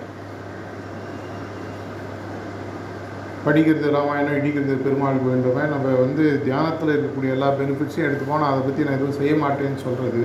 படிக்கிறது 3.47 3.91
ராமாயணம் 3.97 4.37
இடிக்கிறது 4.39 4.77
பெருமாள் 4.85 5.23
கோயின்றமே 5.25 5.65
நம்ம 5.73 5.91
வந்து 6.05 6.25
தியானத்தில் 6.47 6.93
இருக்கக்கூடிய 6.95 7.35
எல்லா 7.37 7.49
பெனிஃபிட்ஸையும் 7.59 8.07
எடுத்து 8.09 8.31
நான் 8.33 8.53
அதை 8.53 8.63
பற்றி 8.65 8.87
நான் 8.87 8.99
எதுவும் 8.99 9.19
செய்ய 9.21 9.35
மாட்டேன்னு 9.43 9.85
சொல்கிறது 9.87 10.23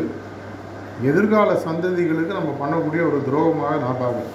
எதிர்கால 1.10 1.50
சந்ததிகளுக்கு 1.68 2.40
நம்ம 2.40 2.54
பண்ணக்கூடிய 2.62 3.02
ஒரு 3.10 3.20
துரோகமாக 3.28 3.78
நான் 3.84 4.02
பார்க்குறேன். 4.02 4.34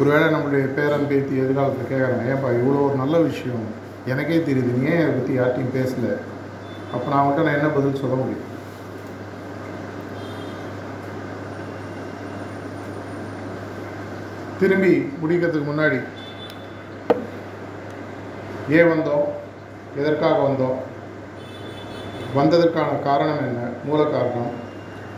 ஒருவேளை 0.00 0.26
நம்மளுடைய 0.34 0.66
பேரன் 0.76 1.08
பேத்தி 1.12 1.40
எதிர்காலத்தில் 1.44 1.90
கேட்குறாங்க 1.92 2.28
ஏன்பா 2.32 2.50
இவ்வளோ 2.58 2.82
ஒரு 2.88 2.96
நல்ல 3.02 3.16
விஷயம். 3.30 3.64
எனக்கே 4.12 4.38
தெரியுது 4.48 4.76
நீ 4.76 4.84
ஏன் 4.92 5.02
அதை 5.06 5.14
பற்றி 5.16 5.34
யார்ட்டையும் 5.38 5.74
பேசலை? 5.78 6.12
அப்போ 6.92 7.10
நான் 7.10 7.20
அவங்கள்ட்ட 7.20 7.42
நான் 7.42 7.58
என்ன 7.58 7.68
பதில் 7.68 8.00
சொல்ல 8.00 8.14
முடியும்? 8.14 8.46
திரும்பி 14.60 15.10
முடிக்கிறதுக்கு 15.22 15.68
முன்னாடி 15.70 16.00
ஏன் 18.68 18.90
வந்தோம் 18.90 19.28
எதற்காக 19.96 20.48
வந்தோம் 20.48 20.78
வந்ததற்கான 22.34 23.02
காரணம் 23.02 23.46
என்ன? 23.46 23.68
மூல 23.84 24.04
காரணம். 24.04 24.50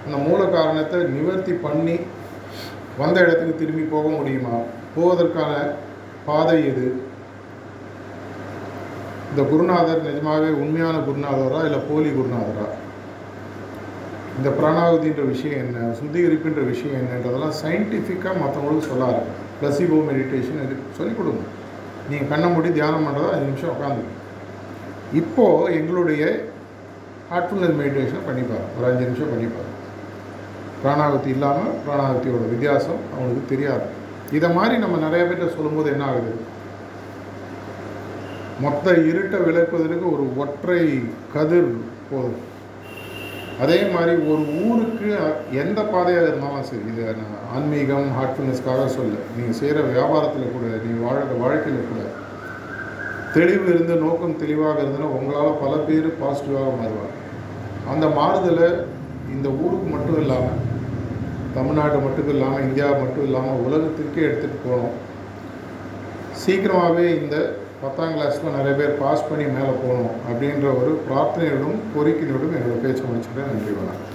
அந்த 0.06 0.16
மூல 0.16 0.44
காரணத்தை 0.44 1.00
நிவர்த்தி 1.02 1.52
பண்ணி 1.52 2.00
வந்த 2.98 3.20
இடத்துக்கு 3.20 3.54
திரும்பி 3.54 3.82
போக 3.82 4.08
முடியுமா? 4.08 4.56
போவதற்கான 4.96 5.50
பாதை 6.24 6.66
எது? 6.66 6.86
இந்த 9.32 9.42
குருநாதர் 9.50 10.06
நிஜமாகவே 10.06 10.48
உண்மையான 10.62 10.96
குருநாதரா 11.04 11.60
இல்லை 11.66 11.78
போலி 11.90 12.10
குருநாதரா? 12.16 12.66
இந்த 14.38 14.48
பிராணாவதின்ற 14.58 15.22
விஷயம் 15.30 15.60
என்ன? 15.64 15.78
சுத்திகரிப்புன்ற 15.98 16.62
விஷயம் 16.72 16.98
என்னன்றதெல்லாம் 16.98 17.54
சயின்டிஃபிக்காக 17.62 18.34
மற்றவங்களுக்கு 18.42 18.90
சொல்லாரு 18.90 19.22
பிளசிபோ 19.60 20.00
மெடிடேஷன் 20.10 20.60
இது 20.66 20.76
சொல்லிக் 20.98 21.18
கொடுங்க. 21.18 21.42
நீங்கள் 22.10 22.30
கண்ணை 22.32 22.48
மூடி 22.52 22.72
தியானம் 22.78 23.06
பண்ணுறதா 23.06 23.32
அஞ்சு 23.34 23.48
நிமிஷம் 23.50 23.74
உட்காந்து. 23.74 24.04
இப்போது 25.20 25.74
எங்களுடைய 25.78 26.22
ஹார்ட்ஃபுல்னஸ் 27.32 27.78
மெடிடேஷன் 27.82 28.26
பண்ணிப்பார் 28.28 28.68
ஒரு 28.76 28.86
அஞ்சு 28.90 29.04
நிமிஷம் 29.08 29.32
பண்ணிப்பார் 29.34 29.70
பிராணாவதி 30.84 31.30
இல்லாமல் 31.36 31.76
பிராணாவதியோட 31.84 32.46
வித்தியாசம் 32.54 33.02
அவங்களுக்கு 33.12 33.50
தெரியாது. 33.54 33.86
இதை 34.38 34.50
மாதிரி 34.58 34.76
நம்ம 34.84 34.98
நிறைய 35.06 35.22
பேர்கிட்ட 35.24 35.56
சொல்லும்போது 35.56 35.90
என்ன 35.94 36.04
ஆகுது? 36.10 36.32
மொத்த 38.62 38.86
இருட்டை 39.10 39.38
விளக்குவதற்கு 39.48 40.06
ஒரு 40.14 40.24
ஒற்றை 40.42 40.80
கதிர் 41.34 41.70
போதும். 42.10 42.40
அதே 43.62 43.78
மாதிரி 43.94 44.12
ஒரு 44.30 44.42
ஊருக்கு 44.64 45.08
எந்த 45.62 45.80
பாதையாக 45.92 46.28
இருந்தாலும் 46.30 46.66
சரி 46.68 46.86
இது 46.92 47.04
நான் 47.20 47.42
ஆன்மீகம் 47.54 48.08
ஹார்ட்ஃபுல்னஸ்க்காக 48.18 48.86
சொல்ல. 48.96 49.16
நீங்கள் 49.36 49.58
செய்கிற 49.60 49.80
வியாபாரத்தில் 49.92 50.54
கூட 50.54 50.66
நீங்கள் 50.84 51.04
வாழ்கிற 51.06 51.36
வாழ்க்கையில் 51.42 51.88
கூட 51.90 52.02
தெளிவு 53.36 53.66
இருந்து 53.72 53.94
நோக்கம் 54.04 54.40
தெளிவாக 54.42 54.80
இருந்ததுன்னா 54.82 55.10
உங்களால் 55.18 55.60
பல 55.62 55.74
பேர் 55.88 56.08
பாசிட்டிவாக 56.22 56.72
மாறுவாங்க. 56.80 57.14
அந்த 57.92 58.06
மாறுதலை 58.18 58.68
இந்த 59.34 59.48
ஊருக்கு 59.62 59.88
மட்டும் 59.94 60.20
இல்லாமல் 60.22 60.60
தமிழ்நாடு 61.56 61.96
மட்டும் 62.04 62.30
இல்லாமல் 62.34 62.64
இந்தியா 62.66 62.88
மட்டும் 63.02 63.26
இல்லாமல் 63.28 63.62
உலகத்திற்கே 63.66 64.26
எடுத்துகிட்டு 64.28 64.66
போகணும் 64.66 64.98
சீக்கிரமாகவே 66.42 67.06
இந்த 67.22 67.36
பத்தாம் 67.82 68.14
கிளாஸில் 68.16 68.56
நிறைய 68.56 68.72
பேர் 68.78 68.98
பாஸ் 69.00 69.28
பண்ணி 69.28 69.46
மேலே 69.54 69.72
போகணும் 69.80 70.12
அப்படின்ற 70.28 70.66
ஒரு 70.80 70.90
பிரார்த்தனையோடும் 71.06 71.78
கோரிக்கையோடும் 71.94 72.56
என்னோட 72.58 72.76
பேச்சு 72.84 73.02
முடிச்சுட்டேன் 73.08 73.50
நன்றி 73.50 73.72
வணக்கம். 73.78 74.11